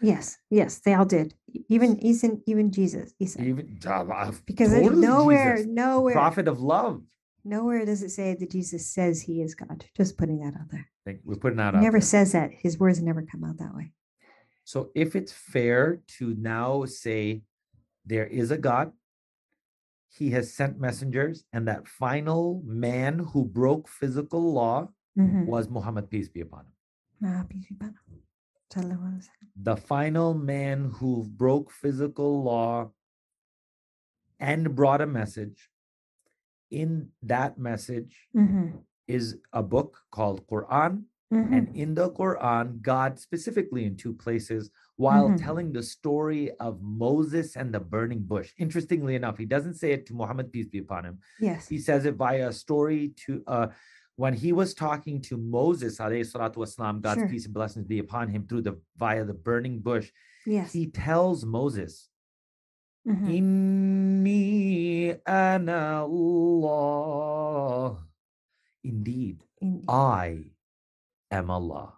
Yes. 0.01 0.37
Yes. 0.49 0.79
They 0.79 0.93
all 0.93 1.05
did. 1.05 1.33
Even 1.67 1.99
even 2.03 2.41
even 2.45 2.71
Jesus. 2.71 3.13
Even 3.19 3.79
uh, 3.85 4.31
Because 4.45 4.71
there's 4.71 4.83
totally 4.83 5.05
nowhere, 5.07 5.55
Jesus, 5.57 5.67
nowhere, 5.71 6.13
prophet 6.13 6.47
of 6.47 6.61
love. 6.61 7.01
nowhere 7.43 7.85
does 7.85 8.01
it 8.03 8.09
say 8.11 8.35
that 8.35 8.51
Jesus 8.51 8.87
says 8.87 9.21
he 9.21 9.41
is 9.41 9.55
God. 9.55 9.85
Just 9.97 10.17
putting 10.17 10.39
that 10.39 10.53
out 10.55 10.69
there. 10.71 10.87
We're 11.25 11.35
putting 11.37 11.57
that 11.57 11.73
He 11.73 11.77
out. 11.77 11.83
never 11.83 11.99
there. 11.99 12.05
says 12.05 12.31
that. 12.33 12.51
His 12.53 12.77
words 12.79 13.01
never 13.01 13.23
come 13.23 13.43
out 13.43 13.57
that 13.57 13.75
way. 13.75 13.91
So 14.63 14.91
if 14.95 15.15
it's 15.15 15.31
fair 15.31 16.01
to 16.19 16.35
now 16.35 16.85
say 16.85 17.41
there 18.05 18.27
is 18.27 18.51
a 18.51 18.57
God, 18.57 18.91
he 20.11 20.29
has 20.31 20.53
sent 20.53 20.79
messengers, 20.79 21.43
and 21.53 21.67
that 21.67 21.87
final 21.87 22.61
man 22.65 23.19
who 23.19 23.45
broke 23.45 23.87
physical 23.87 24.53
law 24.53 24.89
Mhm. 25.17 25.45
was 25.45 25.67
Muhammad, 25.69 26.09
peace 26.09 26.29
be 26.29 26.41
upon 26.41 26.65
him. 26.65 26.73
Ah, 27.25 27.45
peace 27.49 27.65
be 27.67 27.75
upon 27.75 27.89
him. 27.89 28.21
The 29.61 29.75
final 29.75 30.33
man 30.33 30.91
who 30.95 31.23
broke 31.23 31.71
physical 31.71 32.43
law 32.43 32.91
and 34.39 34.75
brought 34.75 35.01
a 35.01 35.07
message. 35.07 35.69
In 36.71 37.09
that 37.23 37.57
message 37.57 38.29
Mhm. 38.35 38.83
is 39.07 39.37
a 39.53 39.63
book 39.63 39.97
called 40.11 40.45
Quran, 40.47 41.05
Mhm. 41.31 41.53
And 41.53 41.75
in 41.75 41.93
the 41.93 42.09
Quran, 42.11 42.81
God 42.81 43.19
specifically 43.19 43.85
in 43.85 43.95
two 43.95 44.13
places, 44.15 44.71
while 44.95 45.29
Mhm. 45.29 45.37
telling 45.37 45.71
the 45.73 45.83
story 45.83 46.51
of 46.57 46.81
Moses 46.81 47.55
and 47.55 47.71
the 47.71 47.79
burning 47.79 48.23
bush. 48.23 48.51
Interestingly 48.57 49.13
enough, 49.13 49.37
he 49.37 49.45
doesn't 49.45 49.75
say 49.75 49.91
it 49.91 50.07
to 50.07 50.15
Muhammad, 50.15 50.51
peace 50.51 50.67
be 50.67 50.79
upon 50.79 51.05
him. 51.05 51.19
Yes. 51.39 51.67
He 51.67 51.77
says 51.77 52.05
it 52.05 52.15
via 52.15 52.49
a 52.49 52.53
story 52.53 53.09
to 53.27 53.43
uh 53.45 53.67
when 54.19 54.33
he 54.43 54.51
was 54.51 54.73
talking 54.73 55.17
to 55.29 55.37
Moses, 55.37 55.93
alayhi 56.05 56.27
salatu 56.31 56.57
wasalam, 56.63 56.95
God's 57.01 57.21
Sure. 57.21 57.29
peace 57.29 57.45
and 57.45 57.53
blessings 57.53 57.85
be 57.93 57.99
upon 57.99 58.27
him 58.27 58.41
through 58.47 58.63
the 58.67 58.75
via 58.97 59.23
the 59.23 59.33
burning 59.47 59.79
bush. 59.79 60.11
Yes. 60.45 60.73
He 60.73 60.83
tells 60.87 61.45
Moses, 61.45 62.09
Mhm. 63.07 63.27
Inni 63.37 65.19
ana 65.25 66.03
Allah. 66.03 67.97
Indeed, 68.83 69.37
Indeed. 69.61 69.85
I 69.89 70.51
am 71.31 71.49
Allah. 71.49 71.93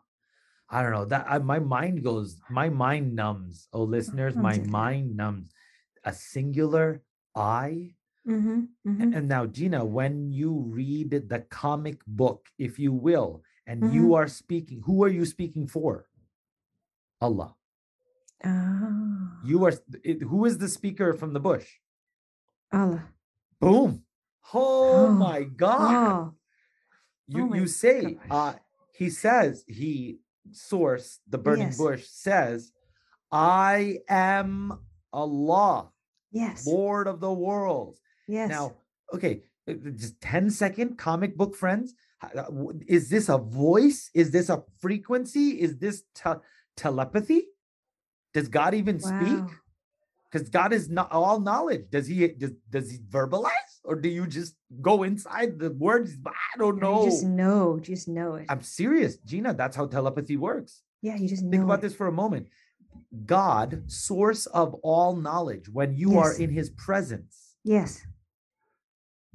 I 0.70 0.84
don't 0.84 0.92
know 0.92 1.06
that 1.06 1.26
I, 1.28 1.38
my 1.40 1.60
mind 1.60 2.04
goes, 2.04 2.40
my 2.50 2.70
mind 2.70 3.16
numbs. 3.16 3.68
Oh, 3.74 3.84
listeners, 3.84 4.36
my 4.50 4.58
mind 4.60 5.18
numbs. 5.18 5.52
A 6.04 6.14
singular 6.14 7.02
I. 7.36 7.96
Mhm, 8.28 8.68
A- 8.86 8.88
mhm. 8.88 9.16
And 9.18 9.28
now, 9.28 9.46
Gina, 9.46 9.84
when 9.84 10.32
you 10.32 10.54
read 10.54 11.10
the 11.12 11.40
comic 11.50 12.02
book, 12.06 12.48
if 12.58 12.78
you 12.80 12.94
will, 12.94 13.44
and 13.66 13.94
you 13.94 14.14
are 14.14 14.28
speaking, 14.28 14.82
who 14.86 15.04
are 15.04 15.10
you 15.10 15.26
speaking 15.26 15.68
for? 15.68 16.06
Allah. 17.20 17.56
Ah, 18.44 19.40
You 19.44 19.66
are. 19.66 19.74
it- 20.04 20.22
Who 20.24 20.46
is 20.46 20.58
the 20.58 20.68
speaker 20.68 21.14
from 21.14 21.34
the 21.34 21.40
bush? 21.40 21.68
Allah. 22.72 23.10
Boom. 23.60 24.04
Oh, 24.54 25.08
Oh, 25.08 25.14
my 25.14 25.44
God. 25.44 25.96
Oh, 25.96 26.34
you 27.28 27.44
oh 27.44 27.48
my 27.48 27.58
you 27.58 27.68
say 27.68 28.18
uh 28.30 28.54
he 28.94 29.10
says 29.10 29.64
he 29.68 30.20
source 30.52 31.20
the 31.30 31.38
burning 31.38 31.68
Yes. 31.72 31.78
bush 31.78 32.04
says 32.08 32.74
i 33.32 34.00
am 34.10 34.74
allah 35.14 35.90
yes. 36.32 36.68
lord 36.68 37.08
of 37.08 37.20
the 37.22 37.32
worlds 37.32 38.01
Yes. 38.28 38.50
now 38.50 38.74
okay 39.14 39.44
uh, 39.68 39.74
just 39.96 40.20
10 40.22 40.50
second 40.50 40.98
comic 40.98 41.36
book 41.38 41.56
friends 41.56 41.94
uh, 42.22 42.44
is 42.88 43.10
this 43.10 43.30
a 43.30 43.38
voice 43.38 44.10
is 44.14 44.32
this 44.32 44.50
a 44.50 44.64
frequency 44.80 45.60
is 45.62 45.78
this 45.78 46.04
te- 46.16 46.42
telepathy 46.78 47.44
does 48.34 48.48
god 48.48 48.74
even 48.74 49.00
speak 49.00 49.44
because 50.32 50.50
god 50.50 50.72
is 50.72 50.90
not 50.90 51.12
all 51.12 51.40
knowledge 51.40 51.86
does 51.90 52.08
he 52.08 52.28
does, 52.30 52.52
does 52.70 52.92
he 52.92 53.00
verbalize 53.10 53.74
or 53.84 53.96
do 53.96 54.08
you 54.10 54.26
just 54.28 54.56
go 54.82 55.04
inside 55.04 55.60
the 55.60 55.72
words 55.72 56.16
i 56.26 56.58
don't 56.58 56.76
You 56.78 56.82
know 56.82 57.06
just 57.06 57.24
know. 57.26 57.80
Just 57.82 58.08
know 58.08 58.36
it. 58.36 58.46
I'm 58.50 58.62
serious, 58.62 59.18
Gina. 59.18 59.54
That's 59.54 59.76
how 59.76 59.88
telepathy 59.88 60.38
works. 60.38 60.84
yeah, 61.02 61.16
you 61.18 61.28
just 61.28 61.44
know. 61.44 61.52
Think 61.52 61.64
about 61.64 61.80
it. 61.80 61.82
this 61.82 61.96
for 61.96 62.08
a 62.08 62.12
moment. 62.12 62.48
God, 63.26 63.84
source 63.88 64.46
of 64.48 64.74
all 64.84 65.16
knowledge, 65.16 65.68
when 65.70 65.96
you 65.96 66.18
are 66.20 66.34
in 66.34 66.50
his 66.50 66.70
presence, 66.72 67.56
Yes. 67.64 68.06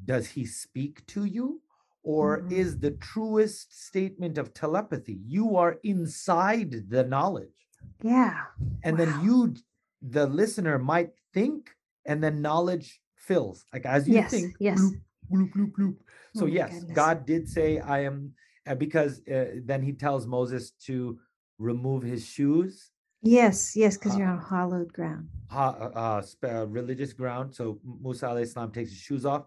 Does 0.04 0.28
he 0.28 0.44
speak 0.44 1.04
to 1.06 1.24
you? 1.24 1.62
Or 2.02 2.42
Mhm. 2.42 2.52
is 2.52 2.78
the 2.78 2.92
truest 2.92 3.74
statement 3.86 4.38
of 4.38 4.54
telepathy? 4.54 5.18
You 5.26 5.56
are 5.56 5.78
inside 5.82 6.88
the 6.88 7.02
knowledge. 7.04 7.66
Yeah. 8.02 8.44
And 8.84 8.96
Wow. 8.98 9.04
then 9.04 9.20
you, 9.20 9.54
the 10.02 10.26
listener, 10.26 10.78
might 10.78 11.10
think, 11.34 11.74
and 12.04 12.22
then 12.22 12.40
knowledge 12.42 13.02
fills. 13.16 13.64
Like 13.72 13.86
as 13.86 14.06
you 14.06 14.14
Yes. 14.14 14.30
think, 14.30 14.56
Yes. 14.60 14.78
bloop, 14.78 15.00
bloop, 15.32 15.50
bloop, 15.52 15.72
bloop. 15.72 15.96
So 16.32 16.44
Oh 16.44 16.46
yes, 16.46 16.80
goodness. 16.80 16.94
God 16.94 17.26
did 17.26 17.48
say, 17.48 17.78
"I 17.80 18.00
am," 18.04 18.34
uh, 18.66 18.74
because 18.76 19.20
uh, 19.26 19.56
then 19.64 19.82
He 19.82 19.92
tells 19.92 20.26
Moses 20.26 20.70
to 20.86 21.18
remove 21.58 22.02
his 22.02 22.24
shoes, 22.24 22.92
Yes. 23.22 23.74
Yes. 23.74 23.96
Because 23.96 24.16
you're 24.16 24.28
Uh, 24.28 24.32
on 24.32 24.38
hollowed 24.38 24.92
ground. 24.92 25.28
ha, 25.50 25.66
uh, 25.70 26.46
uh, 26.46 26.66
religious 26.68 27.12
ground. 27.12 27.54
So 27.54 27.80
Musa 27.82 28.26
alayhi 28.26 28.46
salam 28.46 28.70
takes 28.72 28.90
his 28.90 29.00
shoes 29.00 29.24
off. 29.24 29.46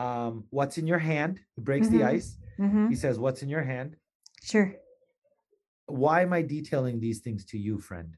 Um, 0.00 0.44
what's 0.50 0.76
in 0.78 0.86
your 0.86 0.98
hand? 1.12 1.40
He 1.56 1.60
breaks 1.62 1.88
the 1.88 2.00
Mhm. 2.00 2.14
ice. 2.14 2.28
hmm 2.58 2.88
He 2.92 2.96
says, 2.96 3.18
"What's 3.18 3.42
in 3.42 3.48
your 3.56 3.64
hand?" 3.72 3.96
Sure. 4.42 4.68
Why 5.86 6.22
am 6.22 6.32
I 6.32 6.42
detailing 6.42 7.00
these 7.00 7.20
things 7.20 7.44
to 7.46 7.58
you, 7.58 7.78
friend, 7.78 8.16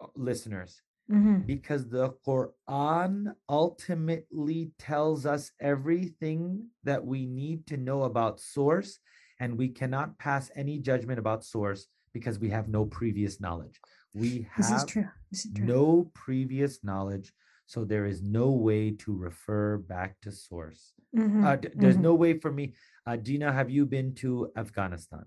Uh, 0.00 0.08
listeners? 0.14 0.72
hmm 1.08 1.38
because 1.46 1.88
the 1.88 2.06
Quran 2.26 3.34
ultimately 3.48 4.60
tells 4.78 5.26
us 5.26 5.50
everything 5.58 6.70
that 6.84 7.02
we 7.12 7.26
need 7.26 7.66
to 7.66 7.76
know 7.76 8.00
about 8.04 8.38
source, 8.40 9.00
and 9.40 9.58
we 9.58 9.68
cannot 9.80 10.18
pass 10.18 10.44
any 10.54 10.78
judgment 10.78 11.18
about 11.18 11.44
source 11.44 11.88
because 12.12 12.38
we 12.38 12.50
have 12.50 12.68
no 12.68 12.84
previous 13.00 13.40
knowledge. 13.40 13.80
We 14.14 14.46
This 14.56 14.70
is 14.70 14.82
have 14.82 14.86
true. 14.86 15.08
This 15.30 15.44
is 15.46 15.52
true. 15.52 15.66
no 15.66 16.10
previous 16.14 16.84
knowledge, 16.84 17.32
so 17.66 17.84
there 17.84 18.06
is 18.12 18.22
no 18.22 18.46
way 18.68 18.82
to 19.02 19.10
refer 19.28 19.78
back 19.78 20.20
to 20.22 20.30
source. 20.30 20.92
Mhm, 21.16 21.44
Uh, 21.44 21.56
d- 21.56 21.68
there's 21.74 21.96
mhm. 21.96 22.02
no 22.02 22.14
way 22.14 22.38
for 22.38 22.52
me. 22.52 22.74
Uh, 23.06 23.16
Dina, 23.16 23.52
have 23.52 23.70
you 23.70 23.86
been 23.86 24.14
to 24.16 24.50
Afghanistan? 24.56 25.24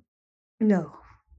No. 0.59 0.93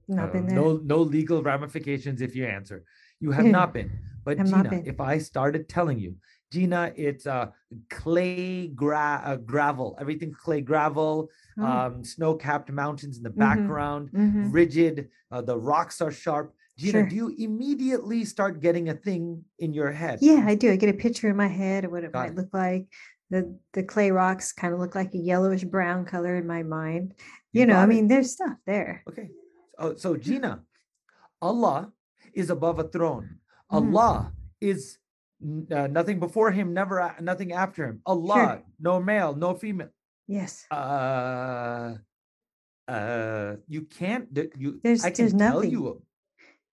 Not 0.09 0.29
Uh, 0.29 0.33
been 0.33 0.47
there. 0.47 0.57
No, 0.57 0.77
no 0.85 0.99
legal 1.01 1.43
ramifications 1.43 2.21
if 2.21 2.37
you 2.37 2.45
answer. 2.45 2.85
You 3.21 3.31
have 3.33 3.47
not 3.59 3.73
been. 3.73 3.91
But 4.25 4.39
not 4.39 4.47
Gina, 4.47 4.69
been. 4.71 4.87
if 4.87 5.01
I 5.01 5.19
started 5.19 5.69
telling 5.69 5.99
you, 5.99 6.17
Gina, 6.51 6.93
it's 6.97 7.27
uh, 7.27 7.47
clay 7.91 8.69
gra- 8.69 9.23
uh, 9.25 9.37
gravel, 9.37 9.97
everything 10.01 10.33
clay 10.33 10.61
gravel, 10.61 11.31
Oh, 11.59 11.65
um, 11.65 12.05
snow-capped 12.05 12.71
mountains 12.73 13.17
in 13.19 13.23
the 13.23 13.31
Mhm. 13.31 13.39
background, 13.39 14.11
mhm. 14.13 14.53
rigid. 14.53 15.09
Uh, 15.31 15.41
the 15.43 15.57
rocks 15.59 16.01
are 16.01 16.11
sharp. 16.11 16.55
Gina, 16.77 17.01
Sure. 17.01 17.09
do 17.09 17.15
you 17.17 17.29
immediately 17.39 18.25
start 18.25 18.61
getting 18.61 18.89
a 18.89 18.95
thing 18.95 19.45
in 19.59 19.73
your 19.73 19.93
head? 19.93 20.19
Yeah, 20.21 20.43
I 20.47 20.55
do. 20.57 20.71
I 20.73 20.77
get 20.77 20.89
a 20.91 20.99
picture 20.99 21.29
in 21.29 21.37
my 21.37 21.47
head 21.47 21.85
of 21.85 21.93
what 21.93 22.03
it 22.03 22.13
Got 22.13 22.19
might 22.21 22.33
it. 22.33 22.37
look 22.37 22.53
like. 22.53 22.89
The 23.31 23.59
the 23.73 23.83
clay 23.83 24.11
rocks 24.11 24.53
kind 24.53 24.75
of 24.75 24.81
look 24.81 24.95
like 24.95 25.15
a 25.15 25.19
yellowish 25.19 25.65
brown 25.65 26.05
color 26.05 26.37
in 26.37 26.47
my 26.47 26.63
mind. 26.63 27.15
You 27.53 27.61
You 27.61 27.67
know, 27.67 27.77
I 27.77 27.87
mean, 27.87 28.09
there's 28.09 28.33
stuff 28.33 28.59
there. 28.67 29.03
Okay. 29.09 29.29
So, 29.81 29.95
so 29.97 30.17
Gina, 30.17 30.63
Allah 31.41 31.91
is 32.33 32.51
above 32.51 32.79
a 32.79 32.89
throne. 32.89 33.39
Mhm. 33.73 33.91
Allah 33.97 34.33
is 34.61 34.99
uh, 35.73 35.89
nothing 35.89 36.21
before 36.21 36.51
him, 36.53 36.75
never 36.75 36.99
a- 36.99 37.17
nothing 37.21 37.53
after 37.53 37.87
him. 37.89 38.01
Allah, 38.07 38.63
no 38.79 39.01
male, 39.01 39.35
no 39.35 39.55
female. 39.55 39.89
Yes. 40.29 40.67
Uh, 40.71 41.97
uh, 42.87 43.57
you 43.67 43.83
can't. 43.83 44.29
You, 44.57 44.81
There's- 44.83 45.03
I 45.05 45.11
can 45.11 45.25
there's 45.25 45.33
tell 45.33 45.55
nothing. 45.65 45.71
you 45.71 46.03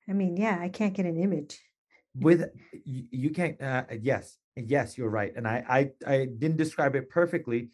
I 0.08 0.14
mean, 0.14 0.36
yeah, 0.38 0.58
I 0.60 0.70
can't 0.70 0.94
get 0.94 1.06
an 1.06 1.18
image. 1.18 1.60
with 2.14 2.44
you, 2.84 3.08
you 3.12 3.30
can't. 3.32 3.56
Uh, 3.62 3.86
yes, 4.02 4.38
yes, 4.56 4.98
you're 4.98 5.10
right, 5.10 5.34
and 5.36 5.48
I, 5.48 5.92
I, 6.08 6.12
I 6.14 6.26
didn't 6.26 6.58
describe 6.58 6.96
it 6.96 7.10
perfectly. 7.10 7.70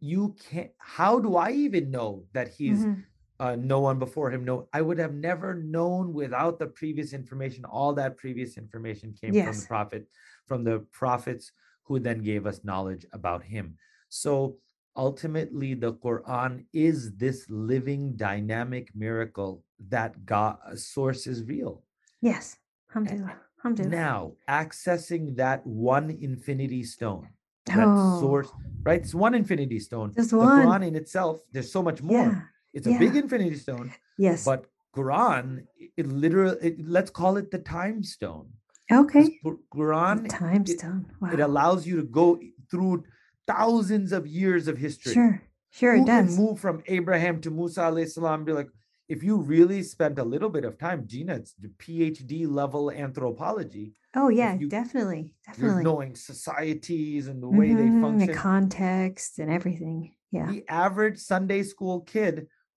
You 0.00 0.34
can't. 0.50 0.70
How 0.78 1.18
do 1.20 1.36
I 1.36 1.52
even 1.52 1.90
know 1.90 2.24
that 2.32 2.48
he's? 2.48 2.84
Mhm. 2.84 3.04
uh, 3.40 3.56
no 3.56 3.80
one 3.80 3.98
before 3.98 4.30
him. 4.30 4.44
No, 4.44 4.68
I 4.72 4.80
would 4.82 4.98
have 4.98 5.14
never 5.14 5.54
known 5.54 6.12
without 6.12 6.60
the 6.60 6.66
previous 6.68 7.12
information. 7.12 7.64
All 7.64 7.92
that 7.94 8.16
previous 8.16 8.56
information 8.56 9.14
came 9.20 9.32
from 9.34 9.56
the 9.56 9.66
prophet, 9.66 10.06
from 10.46 10.62
the 10.62 10.78
prophets 10.92 11.50
who 11.82 11.98
then 11.98 12.22
gave 12.22 12.46
us 12.46 12.62
knowledge 12.62 13.04
about 13.12 13.42
him. 13.42 13.76
So 14.10 14.58
ultimately, 14.94 15.74
the 15.74 15.94
Quran 15.94 16.66
is 16.72 17.16
this 17.16 17.46
living, 17.50 18.14
dynamic 18.14 18.94
miracle 18.94 19.64
that 19.88 20.24
God 20.24 20.58
source 20.78 21.26
is 21.26 21.42
real. 21.42 21.82
Yes. 22.20 22.58
Alhamdulillah. 22.90 23.40
Now, 23.64 24.32
accessing 24.48 25.36
that 25.36 25.64
one 25.66 26.10
infinity 26.20 26.82
stone, 26.84 27.28
that 27.66 27.78
oh, 27.86 28.20
source, 28.20 28.48
right? 28.82 29.00
It's 29.00 29.14
one 29.14 29.34
infinity 29.34 29.78
stone. 29.78 30.12
Just 30.16 30.30
the 30.30 30.38
one. 30.38 30.66
Quran 30.66 30.88
in 30.88 30.96
itself, 30.96 31.40
there's 31.52 31.70
so 31.70 31.82
much 31.82 32.02
more. 32.02 32.26
Yeah. 32.26 32.40
It's 32.74 32.86
a 32.86 32.98
big 32.98 33.14
infinity 33.16 33.56
stone. 33.56 33.92
Yes. 34.18 34.44
but 34.44 34.66
quran 34.94 35.64
it 35.96 36.06
literally 36.06 36.56
it, 36.60 36.74
let's 36.86 37.10
call 37.10 37.38
it 37.38 37.50
the 37.50 37.58
time 37.58 38.02
stone. 38.02 38.46
okay. 38.92 39.38
Qu- 39.42 39.58
quran 39.74 40.28
Time 40.28 40.62
it- 40.62 40.78
stone. 40.78 41.06
Wow. 41.20 41.30
it 41.32 41.40
allows 41.40 41.86
you 41.86 41.96
to 41.96 42.02
go 42.02 42.38
through 42.70 43.04
thousands 43.46 44.12
of 44.12 44.26
years 44.26 44.68
of 44.68 44.76
history 44.78 45.14
Sure. 45.14 45.42
Sure, 45.70 45.96
Who 45.96 46.02
it 46.02 46.06
does. 46.06 46.38
move 46.38 46.60
from 46.60 46.82
abraham 46.86 47.40
to 47.40 47.50
musa 47.50 47.80
alayhi 47.88 48.10
salam 48.10 48.44
be 48.44 48.52
like 48.52 48.68
if 49.12 49.22
you 49.22 49.36
really 49.54 49.82
spent 49.82 50.18
a 50.18 50.24
little 50.34 50.48
bit 50.56 50.64
of 50.68 50.78
time 50.78 51.00
gina 51.12 51.34
it's 51.40 51.54
the 51.64 51.72
phd 51.82 52.32
level 52.60 52.90
anthropology 52.90 53.86
Oh, 54.14 54.28
yeah, 54.28 54.54
you- 54.60 54.68
definitely. 54.68 55.22
you're 55.22 55.46
Definitely. 55.46 55.84
knowing 55.88 56.12
societies 56.14 57.28
and 57.30 57.38
the 57.44 57.48
way 57.58 57.68
they 57.80 57.88
Mhm, 57.88 58.00
function 58.04 58.26
The 58.34 58.34
context 58.48 59.38
and 59.42 59.50
everything. 59.58 60.00
Yeah. 60.36 60.48
the 60.52 60.60
average 60.68 61.18
Sunday 61.32 61.62
school 61.72 61.96
kid 62.14 62.34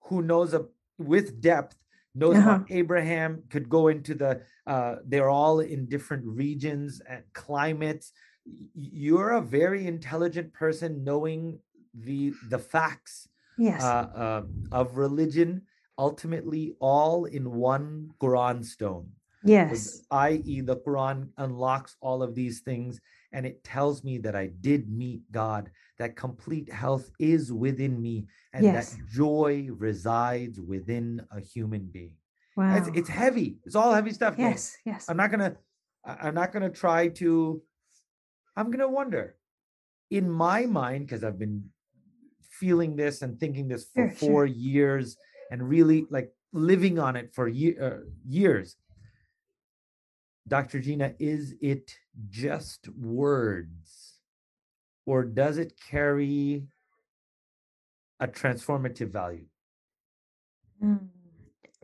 who 0.08 0.18
knows 0.32 0.54
a 0.60 0.62
with 1.14 1.28
depth 1.52 1.76
knows 2.22 2.38
Uh-huh. 2.38 2.52
about 2.56 2.72
Abraham 2.80 3.32
could 3.52 3.68
go 3.78 3.82
into 3.94 4.14
the 4.24 4.32
uh 4.74 4.94
they're 5.10 5.34
all 5.42 5.58
in 5.74 5.80
different 5.96 6.26
regions 6.44 6.90
and 7.12 7.22
climates 7.44 8.06
you're 9.06 9.32
a 9.36 9.42
very 9.60 9.82
intelligent 9.96 10.50
person 10.64 10.90
knowing 11.10 11.42
the 12.08 12.22
the 12.54 12.62
facts 12.76 13.16
Yes. 13.58 13.82
uh, 13.82 14.08
uh, 14.24 14.44
of 14.80 14.86
religion 15.06 15.50
ultimately 15.98 16.76
all 16.80 17.26
in 17.26 17.52
one 17.52 18.10
Quran 18.22 18.64
stone 18.64 19.08
yes. 19.44 20.02
i.e., 20.12 20.62
the 20.62 20.78
Quran 20.78 21.30
unlocks 21.38 21.96
all 22.02 22.22
of 22.24 22.36
these 22.36 22.62
things 22.62 23.00
and 23.32 23.46
it 23.46 23.64
tells 23.64 24.04
me 24.04 24.18
that 24.20 24.36
I 24.36 24.48
did 24.62 24.90
meet 24.90 25.30
God, 25.30 25.70
that 26.00 26.16
complete 26.16 26.72
health 26.72 27.12
is 27.20 27.52
within 27.52 28.02
me, 28.02 28.28
and 28.54 28.64
Yes. 28.64 28.94
that 28.94 29.08
joy 29.10 29.68
resides 29.78 30.62
within 30.62 31.22
a 31.32 31.42
human 31.42 31.86
being. 31.92 32.16
Wow. 32.56 32.78
It's, 32.78 32.88
it's 32.96 33.10
heavy. 33.10 33.58
It's 33.66 33.76
all 33.76 33.94
heavy 33.94 34.12
stuff. 34.14 34.36
yes. 34.38 34.78
Yes. 34.86 35.10
I'm 35.10 35.18
not 35.18 35.32
gonna. 35.32 35.58
I'm 36.06 36.34
not 36.34 36.54
gonna 36.54 36.70
try 36.70 37.10
to. 37.10 37.62
I'm 38.56 38.72
gonna 38.72 38.88
wonder, 38.88 39.36
in 40.10 40.30
my 40.30 40.66
mind, 40.66 41.08
because 41.08 41.26
I've 41.26 41.38
been 41.38 41.66
feeling 42.50 42.96
this 42.96 43.22
and 43.22 43.38
thinking 43.38 43.68
this 43.68 43.84
for 43.94 44.08
Sure, 44.08 44.18
sure. 44.18 44.30
four 44.30 44.46
years 44.46 45.18
and 45.52 45.68
really 45.68 46.06
like 46.10 46.32
living 46.54 47.00
on 47.00 47.16
it 47.16 47.34
for 47.34 47.48
ye- 47.48 47.78
uh, 47.78 48.00
years. 48.28 48.76
Dr. 50.48 50.80
Gina, 50.80 51.14
is 51.20 51.56
it 51.62 51.96
just 52.30 52.88
words, 52.90 54.20
or 55.06 55.24
does 55.24 55.58
it 55.58 55.74
carry 55.90 56.68
a 58.20 58.28
transformative 58.28 59.10
value? 59.12 59.46
Mm. 60.84 61.08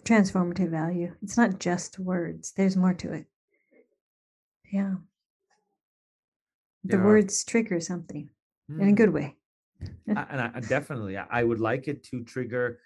Transformative 0.04 0.70
value. 0.70 1.16
It's 1.24 1.38
not 1.38 1.60
just 1.60 1.98
words, 2.00 2.54
there's 2.56 2.78
more 2.78 2.94
to 2.96 3.14
it. 3.14 3.26
Yeah. 4.72 4.96
The 6.84 6.98
are- 6.98 7.06
words 7.06 7.44
trigger 7.44 7.80
something 7.80 8.30
in 8.70 8.82
a 8.82 8.86
Hmm. 8.86 8.96
good 8.96 9.10
way. 9.10 9.38
And 10.08 10.18
I, 10.20 10.60
definitely 10.60 11.18
I 11.18 11.44
would 11.44 11.60
like 11.60 11.88
it 11.88 12.04
to 12.06 12.24
trigger 12.24 12.80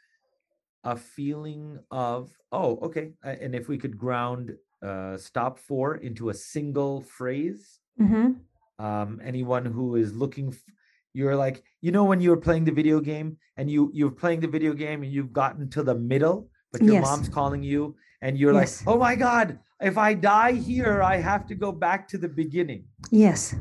a 0.86 0.95
feeling 0.95 1.80
of 1.91 2.32
oh 2.52 2.78
okay 2.88 3.12
and 3.24 3.56
if 3.56 3.67
we 3.67 3.78
could 3.78 3.98
ground 3.98 4.54
uh 4.84 5.17
stop 5.17 5.58
four 5.60 5.95
into 5.98 6.30
a 6.30 6.34
single 6.34 7.02
phrase 7.02 7.80
hmm 7.98 8.34
um 8.80 9.19
anyone 9.24 9.65
who 9.65 9.95
is 9.95 10.13
looking 10.13 10.50
f- 10.50 10.74
you're 11.13 11.36
like 11.36 11.63
you 11.82 11.91
know 11.91 12.04
when 12.04 12.19
you 12.21 12.30
were 12.30 12.38
playing 12.48 12.65
the 12.65 12.71
video 12.82 13.00
game 13.00 13.38
and 13.58 13.69
you 13.71 13.89
you're 13.93 14.12
playing 14.24 14.39
the 14.41 14.48
video 14.58 14.74
game 14.74 15.02
and 15.04 15.12
you've 15.12 15.34
gotten 15.34 15.69
to 15.69 15.82
the 15.82 15.95
middle 15.95 16.50
but 16.71 16.82
your 16.82 16.95
Yes. 16.95 17.04
mom's 17.08 17.30
calling 17.30 17.63
you 17.63 17.95
and 18.21 18.38
you're 18.38 18.54
Yes. 18.54 18.82
like 18.82 18.93
oh 18.93 19.00
my 19.00 19.15
god 19.15 19.60
if 19.82 19.98
i 19.98 20.13
die 20.13 20.54
here 20.54 21.02
i 21.02 21.15
have 21.17 21.48
to 21.48 21.56
go 21.56 21.71
back 21.71 22.08
to 22.10 22.17
the 22.17 22.30
beginning 22.30 22.84
Yes. 23.12 23.56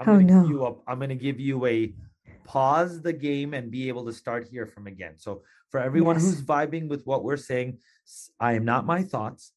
I'm 0.00 0.08
Oh, 0.08 0.18
no. 0.20 0.40
you 0.48 0.64
a 0.66 0.70
I'm 0.86 0.98
gonna 1.00 1.14
give 1.28 1.40
you 1.40 1.56
a 1.66 1.78
pause 2.44 3.02
the 3.02 3.12
game 3.12 3.54
and 3.54 3.70
be 3.70 3.88
able 3.88 4.04
to 4.06 4.12
start 4.12 4.46
here 4.48 4.66
from 4.66 4.86
again. 4.86 5.14
So 5.18 5.42
for 5.70 5.80
everyone 5.80 6.16
Yes. 6.16 6.24
who's 6.24 6.42
vibing 6.42 6.88
with 6.88 7.04
what 7.06 7.24
we're 7.24 7.36
saying, 7.36 7.78
I 8.38 8.52
am 8.52 8.64
not 8.64 8.86
my 8.86 9.02
thoughts. 9.02 9.52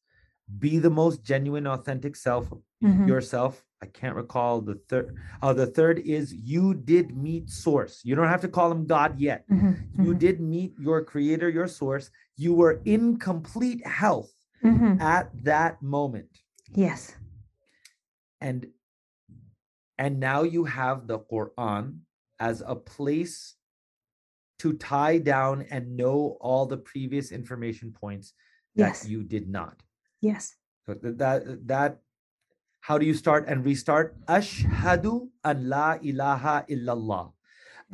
Be 0.58 0.78
the 0.78 0.90
most 0.90 1.22
genuine, 1.22 1.66
authentic 1.66 2.16
self 2.16 2.50
Mhm. 2.82 3.06
yourself. 3.06 3.64
I 3.80 3.86
can't 3.86 4.16
recall 4.16 4.60
the 4.60 4.74
third. 4.88 5.14
Oh, 5.42 5.52
the 5.52 5.66
third 5.66 5.98
is 6.00 6.34
you 6.34 6.74
did 6.74 7.16
meet 7.16 7.50
source. 7.50 8.04
You 8.04 8.16
don't 8.16 8.26
have 8.26 8.40
to 8.40 8.48
call 8.48 8.72
him 8.72 8.86
God 8.86 9.20
yet. 9.20 9.46
Mhm, 9.48 9.76
You 9.98 10.14
mhm, 10.14 10.18
did 10.18 10.40
meet 10.40 10.74
your 10.78 11.04
creator, 11.04 11.48
your 11.48 11.68
source. 11.68 12.10
You 12.36 12.54
were 12.54 12.80
in 12.84 13.18
complete 13.18 13.86
health 13.86 14.32
mhm. 14.64 15.00
at 15.00 15.30
that 15.44 15.82
moment. 15.82 16.30
Yes. 16.74 17.14
and 18.40 18.70
and 19.98 20.20
now 20.20 20.42
you 20.42 20.62
have 20.64 21.06
the 21.08 21.18
quran 21.18 21.98
as 22.40 22.62
a 22.66 22.74
place 22.76 23.54
to 24.58 24.72
tie 24.74 25.18
down 25.18 25.62
and 25.70 25.96
know 25.96 26.36
all 26.40 26.66
the 26.66 26.76
previous 26.76 27.30
information 27.32 27.92
points 27.92 28.32
that 28.74 28.88
Yes. 28.88 29.06
you 29.08 29.22
did 29.22 29.48
not. 29.48 29.82
Yes. 30.20 30.56
so 30.86 30.94
that 30.94 31.66
that 31.66 32.00
how 32.80 32.96
do 32.96 33.04
you 33.04 33.12
start 33.14 33.44
and 33.46 33.64
restart? 33.64 34.16
Ashhadu 34.26 35.28
an 35.44 35.68
la 35.68 35.98
ilaha 36.02 36.64
illallah. 36.70 37.32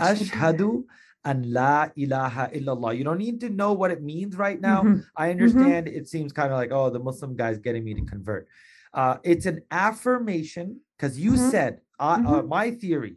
Ashhadu. 0.00 0.84
An 1.24 1.50
la 1.52 1.88
ilaha 1.96 2.50
illallah. 2.54 2.96
You 2.96 3.02
don't 3.02 3.18
need 3.18 3.40
to 3.40 3.48
know 3.48 3.72
what 3.72 3.90
it 3.90 4.02
means 4.02 4.36
right 4.36 4.60
now. 4.60 4.84
Mhm, 4.84 5.04
I 5.16 5.30
understand 5.30 5.88
it 5.88 6.06
seems 6.06 6.32
kind 6.32 6.52
of 6.52 6.58
like, 6.58 6.70
oh, 6.70 6.90
the 6.90 6.98
Muslim 7.00 7.34
guy's 7.34 7.58
getting 7.58 7.82
me 7.82 7.94
to 7.94 8.02
convert. 8.04 8.46
Uh, 8.92 9.16
it's 9.24 9.46
an 9.46 9.62
affirmation 9.70 10.80
because 10.96 11.18
you 11.18 11.32
Mhm, 11.32 11.50
said, 11.50 11.80
uh, 11.98 12.20
uh, 12.26 12.42
my 12.42 12.70
theory, 12.70 13.16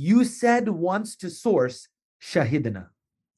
you 0.00 0.24
said 0.24 0.68
once 0.68 1.16
to 1.16 1.28
source 1.28 1.88
Shahidna, 2.22 2.86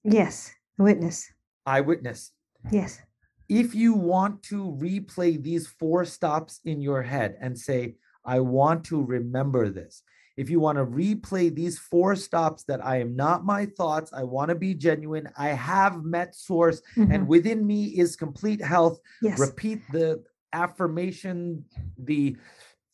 Yes. 0.04 0.52
Witness. 0.76 1.32
eyewitness. 1.66 2.32
Yes. 2.70 3.00
If 3.48 3.74
you 3.74 3.94
want 3.94 4.42
to 4.44 4.76
replay 4.78 5.42
these 5.42 5.66
four 5.66 6.04
stops 6.04 6.60
in 6.66 6.82
your 6.82 7.02
head 7.02 7.36
and 7.40 7.58
say, 7.58 7.96
I 8.26 8.40
want 8.40 8.84
to 8.90 9.02
remember 9.02 9.70
this, 9.70 10.02
if 10.36 10.50
you 10.50 10.60
want 10.60 10.76
to 10.76 10.84
replay 10.84 11.54
these 11.54 11.78
four 11.78 12.14
stops 12.14 12.64
that 12.64 12.84
I 12.84 13.00
am 13.00 13.16
not 13.16 13.44
my 13.46 13.64
thoughts, 13.64 14.12
I 14.12 14.22
want 14.24 14.50
to 14.50 14.54
be 14.54 14.74
genuine, 14.74 15.28
I 15.38 15.48
have 15.48 16.04
met 16.04 16.34
source, 16.34 16.82
mhm, 16.96 17.14
and 17.14 17.26
within 17.26 17.66
me 17.66 17.86
is 18.02 18.16
complete 18.16 18.60
health 18.62 19.00
Yes. 19.22 19.40
repeat 19.40 19.80
the 19.92 20.22
affirmation 20.52 21.64
the 21.96 22.36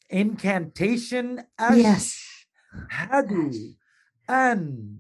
incantation 0.09 1.43
Yes. 1.59 2.36
Ashhadu 2.91 3.75
an 4.29 4.99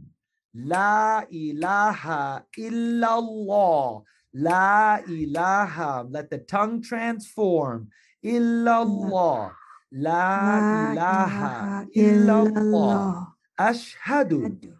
la 0.54 1.22
ilaha 1.30 2.44
illallah. 2.58 4.02
La 4.34 4.98
ilaha 5.08 6.06
let 6.10 6.30
the 6.30 6.38
tongue 6.38 6.82
transform. 6.82 7.88
Illallah. 8.24 9.52
La 9.92 10.92
ilaha 10.92 11.86
illallah. 11.96 13.26
ashhadu 13.58 14.44
Adu. 14.52 14.72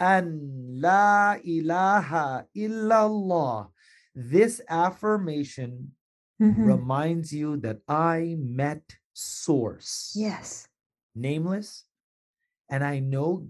an 0.00 0.40
la 0.80 1.36
ilaha 1.44 2.46
illallah. 2.56 3.68
This 4.14 4.60
affirmation 4.68 5.92
Mhm. 6.40 6.66
reminds 6.66 7.32
you 7.32 7.56
that 7.58 7.80
I 7.88 8.36
met 8.40 8.96
source. 9.12 10.12
Yes. 10.16 10.68
nameless 11.14 11.84
and 12.72 12.84
i 12.84 12.98
know 12.98 13.46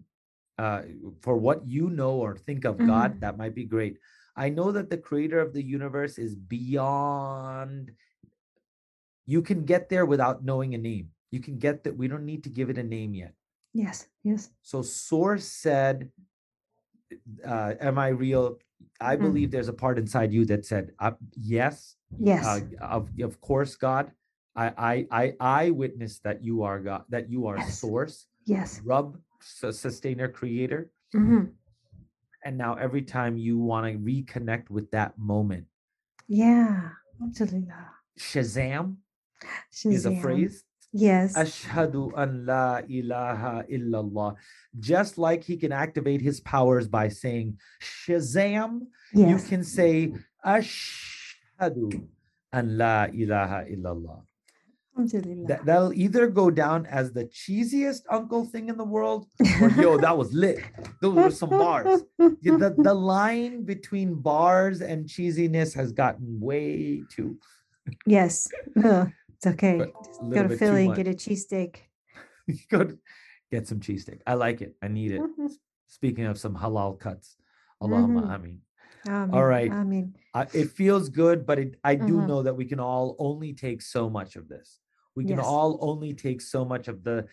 uh, 0.58 0.82
for 1.22 1.38
what 1.38 1.66
you 1.66 1.90
know 1.90 2.18
or 2.18 2.36
think 2.36 2.64
of 2.66 2.82
god 2.84 3.20
that 3.22 3.38
might 3.38 3.54
be 3.54 3.64
great 3.64 3.98
i 4.36 4.48
know 4.50 4.72
that 4.72 4.90
the 4.90 4.98
creator 4.98 5.40
of 5.40 5.54
the 5.54 5.62
universe 5.64 6.18
is 6.18 6.34
beyond 6.36 7.92
you 9.26 9.42
can 9.42 9.64
get 9.64 9.88
there 9.88 10.06
without 10.06 10.44
knowing 10.44 10.74
a 10.74 10.78
name 10.78 11.10
you 11.30 11.40
can 11.40 11.58
get 11.58 11.84
that 11.84 11.96
we 11.96 12.08
don't 12.08 12.26
need 12.26 12.44
to 12.44 12.50
give 12.50 12.70
it 12.70 12.78
a 12.78 12.82
name 12.82 13.14
yet 13.14 13.34
Yes. 13.72 14.08
Yes. 14.22 14.50
so 14.62 14.82
source 14.82 15.46
said 15.46 16.10
uh, 17.46 17.74
am 17.80 17.98
i 17.98 18.08
real 18.08 18.58
i 19.00 19.16
Mhm. 19.16 19.22
believe 19.22 19.50
there's 19.50 19.68
a 19.68 19.72
part 19.72 19.98
inside 19.98 20.32
you 20.32 20.44
that 20.46 20.64
said 20.64 20.92
uh, 20.98 21.12
yes 21.36 21.96
Yes. 22.18 22.46
uh, 22.46 22.60
of 22.80 23.10
of 23.20 23.40
course 23.40 23.76
god 23.76 24.12
I, 24.54 24.66
I 24.76 24.94
i 25.10 25.24
i 25.40 25.70
witness 25.70 26.20
that 26.20 26.44
you 26.44 26.62
are 26.62 26.80
god 26.80 27.04
that 27.08 27.30
you 27.30 27.46
are 27.46 27.58
Yes. 27.58 27.80
source 27.80 28.26
yes. 28.44 28.80
rub 28.84 29.18
su- 29.40 29.72
sustainer 29.72 30.28
creator 30.28 30.90
hmm 31.12 31.44
and 32.44 32.58
now 32.58 32.74
every 32.74 33.02
time 33.02 33.36
you 33.38 33.56
want 33.58 33.86
to 33.86 33.98
reconnect 33.98 34.68
with 34.70 34.90
that 34.90 35.16
moment 35.18 35.66
Yeah. 36.28 36.90
Alhamdulillah. 37.20 37.86
shazam 38.18 38.96
is 39.84 40.06
a 40.06 40.14
phrase 40.20 40.64
Yes. 40.94 41.34
ashhadu 41.42 42.12
an 42.22 42.44
la 42.46 42.80
ilaha 42.88 43.64
illallah 43.76 44.34
just 44.78 45.16
like 45.18 45.42
he 45.44 45.56
can 45.56 45.72
activate 45.72 46.20
his 46.20 46.40
powers 46.40 46.86
by 46.88 47.08
saying 47.08 47.56
shazam 47.80 48.80
you 49.14 49.38
can 49.50 49.62
say 49.64 50.12
ashhadu 50.44 51.88
an 52.52 52.76
la 52.76 53.06
ilaha 53.22 53.64
illallah. 53.74 54.18
That, 54.94 55.60
that'll 55.64 55.92
either 55.92 56.26
go 56.28 56.50
down 56.50 56.86
as 56.86 57.12
the 57.12 57.24
cheesiest 57.26 58.02
uncle 58.10 58.44
thing 58.44 58.68
in 58.68 58.76
the 58.76 58.84
world 58.84 59.26
or 59.60 59.70
yo 59.70 59.96
that 59.98 60.16
was 60.16 60.32
lit 60.32 60.60
those 61.00 61.14
were 61.14 61.30
some 61.30 61.50
bars 61.50 62.02
Yeah, 62.40 62.56
the, 62.56 62.74
the 62.78 62.94
line 63.14 63.64
between 63.64 64.14
bars 64.14 64.80
and 64.80 65.06
cheesiness 65.06 65.74
has 65.74 65.92
gotten 65.92 66.40
way 66.40 67.04
too 67.10 67.38
yes. 68.06 68.48
It's 68.76 69.46
okay. 69.46 69.78
Go 70.30 70.46
to 70.46 70.56
Philly 70.56 70.86
and 70.86 70.94
get 70.94 71.08
a 71.08 71.14
cheesesteak. 71.14 71.76
go 72.70 72.84
to- 72.84 72.98
get 73.50 73.66
some 73.68 73.80
cheesesteak 73.80 74.20
i 74.26 74.34
like 74.34 74.62
it 74.62 74.74
i 74.82 74.88
need 74.88 75.12
it 75.12 75.20
Mhm. 75.22 75.50
speaking 75.86 76.24
of 76.24 76.38
some 76.38 76.54
halal 76.56 76.98
cuts 76.98 77.36
Allahumma 77.82 78.22
Mhm. 78.22 78.34
ameen. 78.34 78.58
Amen, 79.08 79.42
right. 79.54 79.72
I, 80.34 80.42
it 80.54 80.70
feels 80.70 81.08
good 81.08 81.44
but 81.44 81.58
it, 81.58 81.70
i 81.84 81.94
do 81.94 82.14
Mhm. 82.18 82.26
know 82.28 82.40
that 82.42 82.56
we 82.56 82.64
can 82.64 82.80
all 82.80 83.16
only 83.18 83.52
take 83.52 83.82
so 83.82 84.08
much 84.08 84.36
of 84.36 84.48
this 84.48 84.78
we 85.14 85.24
can 85.24 85.36
Yes. 85.38 85.46
all 85.46 85.78
only 85.80 86.14
take 86.14 86.40
so 86.40 86.64
much 86.64 86.88
of 86.88 87.04
the 87.04 87.26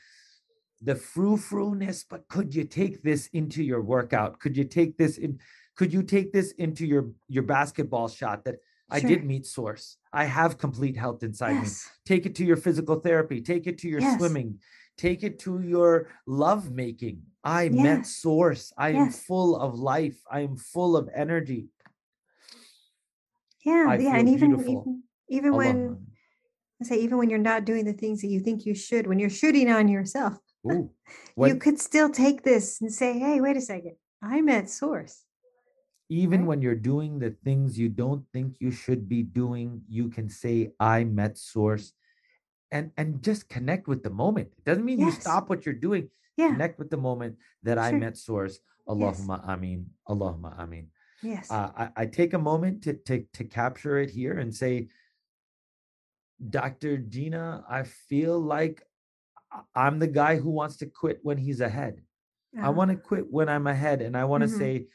the 0.81 0.95
frou-frou-ness 0.95 2.05
but 2.05 2.25
could 2.29 2.55
you 2.55 2.63
take 2.63 3.03
this 3.03 3.27
into 3.33 3.61
your 3.61 3.81
workout? 3.81 4.39
Could 4.39 4.55
you 4.55 4.63
take 4.63 4.97
this 4.97 5.17
in 5.17 5.39
could 5.75 5.93
you 5.93 6.03
take 6.03 6.31
this 6.31 6.51
into 6.53 6.85
your 6.85 7.11
your 7.27 7.43
basketball 7.43 8.07
shot 8.07 8.43
that 8.45 8.55
i 8.89 8.99
did 8.99 9.23
meet 9.25 9.45
source? 9.45 9.97
I 10.13 10.25
have 10.25 10.57
complete 10.57 10.95
health 10.97 11.21
inside 11.21 11.61
me. 11.61 11.67
Take 12.05 12.25
it 12.25 12.33
to 12.35 12.45
your 12.45 12.57
physical 12.57 12.95
therapy. 12.99 13.41
Take 13.41 13.67
it 13.67 13.77
to 13.79 13.89
your 13.89 14.01
Yes. 14.01 14.17
swimming. 14.17 14.59
Take 14.97 15.23
it 15.23 15.39
to 15.39 15.61
your 15.61 16.09
love 16.25 16.71
making 16.71 17.21
i 17.43 17.69
met 17.69 18.05
source. 18.05 18.73
I 18.77 18.89
am 18.89 19.09
full 19.11 19.55
of 19.55 19.79
life. 19.79 20.19
I 20.29 20.41
am 20.41 20.57
full 20.57 20.97
of 20.97 21.09
energy. 21.13 21.69
Yeah. 23.65 23.85
I 23.89 23.97
yeah. 23.97 24.15
And 24.17 24.29
even 24.29 24.51
even, 24.53 25.03
even 25.29 25.55
when 25.55 26.07
I 26.81 26.85
say 26.85 26.97
even 26.99 27.17
when 27.17 27.29
you're 27.29 27.39
not 27.39 27.65
doing 27.65 27.85
the 27.85 27.93
things 27.93 28.21
that 28.21 28.27
you 28.27 28.39
think 28.39 28.65
you 28.65 28.73
should, 28.73 29.05
when 29.07 29.19
you're 29.19 29.29
shooting 29.29 29.69
on 29.69 29.87
yourself. 29.87 30.37
Ooh, 30.65 30.91
you 31.37 31.55
could 31.55 31.79
still 31.79 32.09
take 32.09 32.43
this 32.43 32.79
and 32.81 32.91
say, 32.91 33.19
"Hey, 33.19 33.41
wait 33.41 33.57
a 33.57 33.61
second, 33.61 33.95
I'm 34.21 34.49
at 34.49 34.69
source." 34.69 35.23
even 36.09 36.41
right? 36.41 36.47
when 36.47 36.61
you're 36.61 36.75
doing 36.75 37.19
the 37.19 37.29
things 37.43 37.77
you 37.77 37.87
don't 37.87 38.25
think 38.33 38.55
you 38.59 38.71
should 38.71 39.07
be 39.07 39.21
doing 39.23 39.81
you 39.87 40.09
can 40.09 40.27
say 40.27 40.71
i 40.79 41.03
met 41.03 41.37
source 41.37 41.93
and 42.71 42.91
and 42.97 43.21
just 43.23 43.47
connect 43.47 43.87
with 43.87 44.01
the 44.03 44.09
moment 44.09 44.49
it 44.57 44.65
doesn't 44.65 44.85
mean 44.85 44.99
you 44.99 45.11
stop 45.11 45.49
what 45.49 45.65
you're 45.65 45.75
doing 45.75 46.09
Yeah. 46.35 46.49
connect 46.49 46.79
with 46.79 46.89
the 46.89 46.97
moment 46.97 47.37
that 47.63 47.77
i 47.77 47.91
met 47.91 48.17
source 48.17 48.59
allahumma 48.87 49.47
ameen 49.47 49.85
allahumma 50.07 50.57
ameen 50.59 50.87
Yes. 51.21 51.51
uh, 51.51 51.69
I, 51.75 51.89
I 51.97 52.05
take 52.05 52.33
a 52.33 52.39
moment 52.39 52.81
to, 52.83 52.93
to 53.07 53.25
to 53.33 53.43
capture 53.43 53.99
it 53.99 54.09
here 54.09 54.39
and 54.39 54.55
say 54.55 54.87
dr 56.49 56.97
gina 57.09 57.63
i 57.69 57.83
feel 57.83 58.39
like 58.39 58.81
i'm 59.75 59.99
the 59.99 60.07
guy 60.07 60.37
who 60.37 60.49
wants 60.49 60.77
to 60.77 60.85
quit 60.85 61.19
when 61.23 61.37
he's 61.37 61.59
ahead 61.59 62.01
i 62.57 62.67
Ah, 62.67 62.71
want 62.71 62.89
to 62.91 62.97
quit 62.97 63.25
when 63.29 63.49
i'm 63.49 63.67
ahead 63.67 64.01
and 64.01 64.15
i 64.15 64.23
want 64.23 64.41
to 64.43 64.49
Mhm. 64.49 64.57
say 64.57 64.87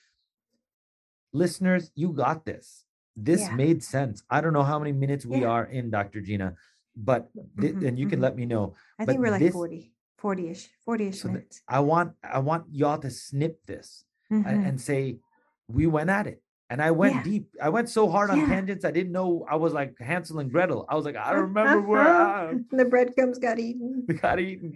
listeners 1.33 1.91
you 1.95 2.13
got 2.13 2.45
this 2.45 2.85
this 3.17 3.43
Yeah. 3.43 3.55
made 3.57 3.83
sense 3.83 4.23
i 4.31 4.41
don't 4.41 4.53
know 4.53 4.63
how 4.63 4.79
many 4.79 4.93
minutes 4.93 5.25
we 5.27 5.41
Yeah. 5.41 5.49
are 5.55 5.65
in 5.67 5.91
dr 5.91 6.21
gina 6.23 6.57
but 6.97 7.31
thi- 7.61 7.73
Mhm, 7.73 7.87
and 7.89 7.99
you 7.99 8.07
can 8.09 8.19
mhm. 8.21 8.23
let 8.23 8.37
me 8.37 8.47
know 8.47 8.75
I 8.99 9.05
but 9.05 9.07
think 9.13 9.21
we're 9.21 9.31
like 9.33 9.41
this- 9.41 9.53
40, 9.53 9.93
40-ish, 10.19 10.71
40-ish 10.87 11.19
So 11.21 11.29
the- 11.29 11.35
minutes. 11.35 11.63
i 11.69 11.81
want 11.81 12.15
i 12.23 12.39
want 12.39 12.65
y'all 12.73 12.99
to 12.99 13.11
snip 13.11 13.65
this 13.67 14.05
a- 14.31 14.35
Mhm. 14.35 14.67
and 14.69 14.81
say 14.81 15.21
we 15.69 15.87
went 15.87 16.11
at 16.11 16.27
it 16.27 16.43
and 16.75 16.83
i 16.83 16.91
went 16.91 17.15
Yeah. 17.15 17.23
deep 17.31 17.45
i 17.63 17.69
went 17.69 17.89
so 17.89 18.03
hard 18.15 18.31
on 18.31 18.39
Yeah. 18.39 18.49
tangents 18.55 18.85
i 18.85 18.91
didn't 18.91 19.13
know 19.13 19.47
i 19.49 19.55
was 19.65 19.73
like 19.73 19.97
hansel 20.11 20.41
and 20.41 20.51
gretel 20.51 20.85
i 20.89 20.95
was 20.99 21.05
like 21.09 21.15
i 21.17 21.31
don't 21.33 21.49
remember 21.55 21.81
where 21.81 22.03
I, 22.03 22.55
the 22.79 22.85
breadcrumbs 22.85 23.39
got 23.39 23.61
eaten. 23.61 24.05
we 24.09 24.15
got 24.27 24.41
eaten 24.41 24.71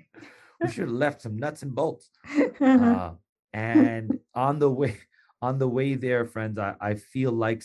we 0.62 0.68
should 0.70 0.86
have 0.90 1.02
left 1.06 1.22
some 1.22 1.36
nuts 1.44 1.62
and 1.66 1.74
bolts 1.74 2.10
Uh-huh. 2.60 2.84
uh, 2.84 3.10
and 3.52 4.06
on 4.34 4.60
the 4.60 4.70
way 4.70 4.94
on 5.42 5.58
the 5.58 5.66
way 5.78 5.88
there 5.96 6.24
friends 6.24 6.56
i, 6.58 6.70
I 6.80 6.94
feel 6.94 7.32
like 7.46 7.62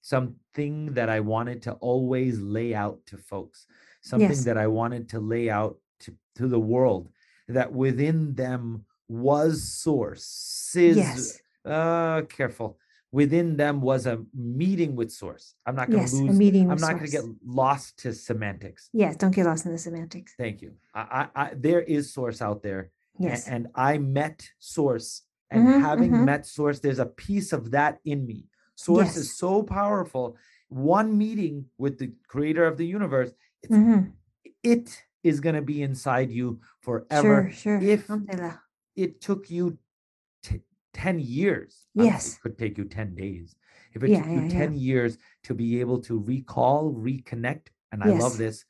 something 0.00 0.76
that 0.94 1.08
i 1.08 1.20
wanted 1.20 1.62
to 1.62 1.72
always 1.90 2.38
lay 2.40 2.70
out 2.84 2.98
to 3.10 3.16
folks 3.18 3.66
something 4.00 4.38
Yes. 4.38 4.44
that 4.44 4.56
i 4.64 4.66
wanted 4.80 5.08
to 5.14 5.18
lay 5.20 5.50
out 5.50 5.76
to, 6.00 6.14
to 6.36 6.46
the 6.46 6.60
world 6.60 7.10
that 7.48 7.72
within 7.72 8.34
them 8.34 8.84
was 9.08 9.62
source 9.62 10.72
is 10.76 10.96
yes. 10.96 11.40
uh 11.64 12.22
careful 12.38 12.78
within 13.12 13.56
them 13.56 13.80
was 13.80 14.06
a 14.06 14.22
meeting 14.34 14.94
with 14.94 15.10
source 15.10 15.54
i'm 15.66 15.74
not 15.74 15.90
going 15.90 16.04
to 16.04 16.10
Yes. 16.10 16.12
A 16.12 16.22
lose 16.24 16.38
meeting 16.38 16.70
i'm 16.70 16.78
not 16.78 16.92
going 16.94 17.06
to 17.06 17.10
get 17.10 17.24
lost 17.44 17.98
to 18.02 18.12
semantics 18.12 18.90
Yes. 18.92 19.16
Don't 19.16 19.34
get 19.34 19.46
lost 19.46 19.64
in 19.66 19.72
the 19.72 19.78
semantics. 19.78 20.34
thank 20.36 20.60
you 20.62 20.72
I, 20.94 21.02
I, 21.34 21.42
I 21.44 21.54
there 21.54 21.80
is 21.82 22.12
source 22.12 22.40
out 22.42 22.62
there 22.62 22.90
Yes. 23.20 23.48
and 23.48 23.66
I 23.74 23.98
met 23.98 24.38
Source. 24.60 25.22
And 25.50 25.66
Mhm, 25.66 25.80
having 25.80 26.12
mhm. 26.12 26.24
met 26.24 26.46
Source, 26.46 26.78
there's 26.78 27.00
a 27.00 27.06
piece 27.06 27.52
of 27.52 27.72
that 27.72 27.98
in 28.04 28.24
me. 28.30 28.44
Source 28.76 29.16
is 29.16 29.36
so 29.36 29.62
powerful. 29.64 30.36
One 30.68 31.18
meeting 31.18 31.64
with 31.78 31.98
the 31.98 32.12
creator 32.28 32.64
of 32.64 32.76
the 32.76 32.86
universe, 32.86 33.32
it's, 33.64 33.74
Mhm. 33.74 34.12
it 34.62 35.02
is 35.24 35.40
going 35.40 35.56
to 35.56 35.62
be 35.72 35.82
inside 35.82 36.30
you 36.30 36.60
forever. 36.86 37.50
Sure. 37.50 37.78
Sure. 37.80 37.90
if- 37.94 38.08
It 38.94 39.20
took 39.20 39.50
you 39.50 39.78
10 40.98 41.20
years. 41.22 41.86
Yes. 41.94 42.34
It 42.34 42.40
could 42.42 42.58
take 42.58 42.76
you 42.76 42.84
10 42.84 43.14
days. 43.14 43.54
If 43.94 44.02
it 44.02 44.10
Yeah, 44.10 44.18
took 44.18 44.26
you 44.34 44.42
yeah. 44.42 44.48
10 44.66 44.74
years 44.74 45.16
to 45.44 45.54
be 45.54 45.78
able 45.80 46.00
to 46.10 46.18
recall, 46.18 46.92
reconnect, 46.92 47.68
and 47.92 48.02
I 48.02 48.08
love 48.08 48.34
Yes. 48.34 48.42
this, 48.42 48.64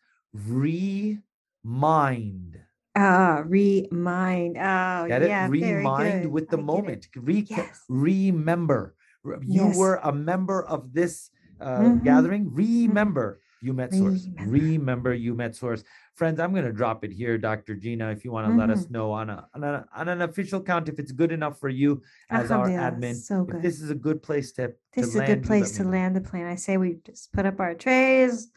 remind. 1.65 2.61
Ah, 2.95 3.43
remind. 3.47 4.57
Oh, 4.59 5.07
Get 5.09 5.23
it? 5.23 5.29
yeah. 5.29 5.49
very 5.49 5.81
Remind 5.81 6.31
with 6.31 6.49
the 6.51 6.59
I 6.59 6.61
moment. 6.61 7.09
Re- 7.17 7.47
Yes. 7.49 7.85
Remember. 7.89 8.95
You 9.25 9.73
Yes. 9.73 9.79
were 9.79 9.97
a 10.05 10.13
member 10.13 10.63
of 10.65 10.93
this 10.93 11.31
uh, 11.61 11.81
Mhm. 11.81 12.05
gathering. 12.05 12.55
Remember 12.55 13.41
you 13.61 13.73
met 13.73 13.93
Source. 13.93 14.27
Remember. 14.37 14.51
Remember 14.53 15.15
you 15.15 15.35
met 15.35 15.57
Source. 15.57 15.83
Friends, 16.15 16.41
I'm 16.41 16.53
going 16.53 16.65
to 16.65 16.73
drop 16.73 17.05
it 17.05 17.13
here, 17.13 17.39
Dr. 17.39 17.75
Gina, 17.75 18.11
if 18.11 18.25
you 18.25 18.33
want 18.33 18.47
to 18.49 18.55
let 18.57 18.69
Mm-hmm. 18.69 18.79
us 18.85 18.91
know 18.91 19.11
on, 19.13 19.31
a, 19.31 19.49
on, 19.55 19.65
a, 19.65 19.87
on 19.95 20.09
an 20.09 20.23
official 20.23 20.61
count 20.63 20.89
if 20.89 20.99
it's 20.99 21.13
good 21.13 21.33
enough 21.33 21.59
for 21.59 21.69
you 21.69 22.03
as 22.31 22.51
our 22.51 22.69
admin. 22.69 23.15
So 23.17 23.43
If 23.43 23.49
good. 23.49 23.63
this 23.63 23.81
is 23.81 23.91
a 23.91 23.95
good 23.95 24.23
place 24.23 24.53
to, 24.53 24.69
to 24.69 24.75
This 24.95 25.09
is 25.09 25.15
a 25.17 25.19
land, 25.19 25.43
good 25.43 25.47
place 25.47 25.77
to 25.77 25.85
know. 25.85 25.91
land 25.91 26.17
the 26.17 26.21
plane. 26.21 26.45
I 26.47 26.55
say 26.57 26.77
we 26.77 26.99
just 27.05 27.33
put 27.33 27.47
up 27.47 27.61
our 27.61 27.75
trays, 27.75 28.49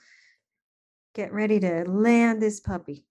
get 1.16 1.34
ready 1.34 1.60
to 1.60 1.84
land 1.90 2.42
this 2.42 2.60
puppy. 2.60 3.06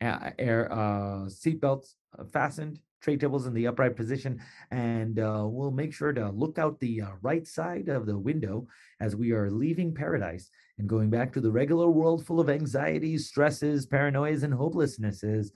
a- 0.00 0.32
air 0.38 0.70
uh, 0.72 1.26
seatbelts 1.28 1.94
uh, 2.18 2.24
fastened, 2.24 2.78
tray 3.00 3.16
tables 3.16 3.46
in 3.46 3.54
the 3.54 3.66
upright 3.66 3.96
position, 3.96 4.40
and 4.70 5.18
uh, 5.18 5.44
we'll 5.46 5.70
make 5.70 5.92
sure 5.92 6.12
to 6.12 6.30
look 6.30 6.58
out 6.58 6.78
the 6.80 7.02
uh, 7.02 7.08
right 7.22 7.46
side 7.46 7.88
of 7.88 8.06
the 8.06 8.18
window 8.18 8.66
as 9.00 9.16
we 9.16 9.32
are 9.32 9.50
leaving 9.50 9.94
paradise 9.94 10.50
and 10.78 10.88
going 10.88 11.10
back 11.10 11.32
to 11.32 11.40
the 11.40 11.50
regular 11.50 11.90
world 11.90 12.24
full 12.26 12.40
of 12.40 12.48
anxieties, 12.50 13.28
stresses, 13.28 13.86
paranoias, 13.86 14.42
and 14.42 14.54
hopelessnesses. 14.54 15.50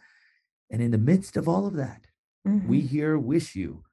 And 0.71 0.83
in 0.83 0.91
the 0.91 0.99
midst 0.99 1.37
of 1.37 1.49
all 1.49 1.67
of 1.67 1.75
that, 1.75 2.07
we 2.45 2.83
Mhm. 2.83 2.87
here 2.87 3.19
wish 3.19 3.57
you 3.57 3.85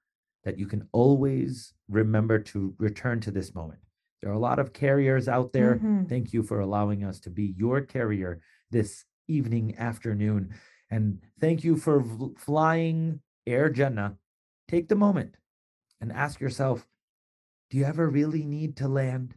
that 0.44 0.60
you 0.60 0.68
can 0.68 0.88
always 0.92 1.74
remember 1.90 2.38
to 2.40 2.76
return 2.78 3.20
to 3.22 3.32
this 3.32 3.56
moment. 3.56 3.80
There 4.22 4.30
are 4.30 4.36
a 4.36 4.40
lot 4.40 4.60
of 4.60 4.74
carriers 4.74 5.28
out 5.28 5.54
there. 5.54 5.78
Mhm. 5.78 6.08
Thank 6.10 6.34
you 6.34 6.44
for 6.44 6.60
allowing 6.60 7.04
us 7.04 7.20
to 7.22 7.30
be 7.30 7.56
your 7.58 7.82
carrier 7.82 8.42
this 8.70 9.06
evening, 9.28 9.78
afternoon. 9.78 10.54
And 10.90 11.22
thank 11.40 11.64
you 11.64 11.78
for 11.78 12.00
v- 12.02 12.34
flying 12.38 13.22
Air 13.48 13.70
Jannah. 13.70 14.18
Take 14.68 14.88
the 14.88 14.96
moment 14.96 15.38
and 16.00 16.12
ask 16.12 16.40
yourself 16.40 16.88
do 17.70 17.78
you 17.80 17.86
ever 17.86 18.08
really 18.08 18.46
need 18.46 18.78
to 18.78 18.88
land? 18.88 19.36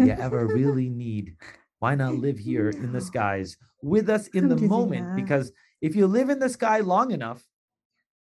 You 0.00 0.12
ever 0.18 0.46
really 0.48 0.88
need? 0.88 1.36
Why 1.78 1.94
not 1.94 2.14
live 2.16 2.38
here 2.38 2.70
in 2.70 2.92
the 2.92 3.00
skies 3.00 3.56
with 3.82 4.08
us 4.08 4.28
in 4.28 4.48
the 4.48 4.56
moment? 4.56 5.14
Because 5.14 5.52
if 5.80 5.96
you 5.96 6.06
live 6.06 6.30
in 6.30 6.38
the 6.38 6.48
sky 6.48 6.80
long 6.80 7.10
enough, 7.10 7.46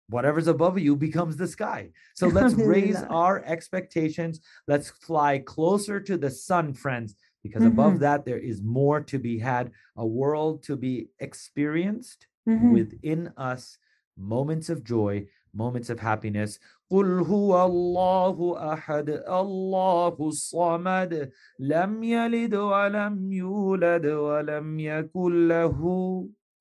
whatever's 0.08 0.48
above 0.48 0.78
you 0.78 0.96
becomes 0.96 1.36
the 1.36 1.46
sky. 1.46 1.90
So 2.14 2.28
let's 2.28 2.54
raise 2.54 3.02
our 3.04 3.44
expectations. 3.44 4.40
Let's 4.66 4.90
fly 4.90 5.38
closer 5.38 6.00
to 6.00 6.16
the 6.16 6.30
sun, 6.30 6.74
friends, 6.74 7.14
because 7.42 7.64
above 7.64 7.94
Mhm. 7.94 8.00
that, 8.00 8.24
there 8.24 8.38
is 8.38 8.62
more 8.62 9.00
to 9.02 9.18
be 9.18 9.38
had, 9.38 9.72
a 9.96 10.06
world 10.06 10.62
to 10.64 10.76
be 10.76 11.08
experienced 11.20 12.26
Mhm. 12.46 12.70
within 12.70 13.32
us, 13.36 13.78
moments 14.16 14.68
of 14.68 14.84
joy, 14.84 15.26
moments 15.52 15.90
of 15.90 16.00
happiness. 16.00 16.58
قل 16.90 17.20
هو 17.20 17.64
الله 17.66 18.36
أحد 18.72 19.08
الله 19.10 20.16
الصمد 20.20 21.30
لم 21.58 22.02
يلد 22.02 22.54
ولم 22.54 23.32
يولد 23.32 24.06
ولم 24.06 24.80
يكن 24.80 25.48
له 25.48 25.78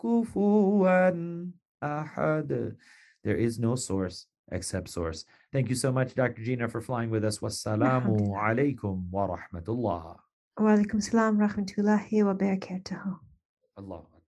كفوا 0.01 1.11
أحد 1.83 2.75
There 3.23 3.35
is 3.35 3.59
no 3.59 3.75
source 3.75 4.27
except 4.51 4.87
source. 4.87 5.25
Thank 5.51 5.69
you 5.69 5.75
so 5.75 5.91
much, 5.91 6.15
Dr. 6.15 6.41
Gina, 6.41 6.67
for 6.69 6.81
flying 6.81 7.09
with 7.09 7.25
us. 7.25 7.39
Wassalamu 7.39 8.31
alaikum 8.37 9.09
wa 9.11 9.27
rahmatullah. 9.35 10.15
Wa 10.57 10.69
alaikum 10.75 11.01
salam 11.01 11.37
rahmatullahi 11.37 12.23
wa 12.23 12.33
barakatuhu. 12.33 13.17
Allah. 13.77 14.18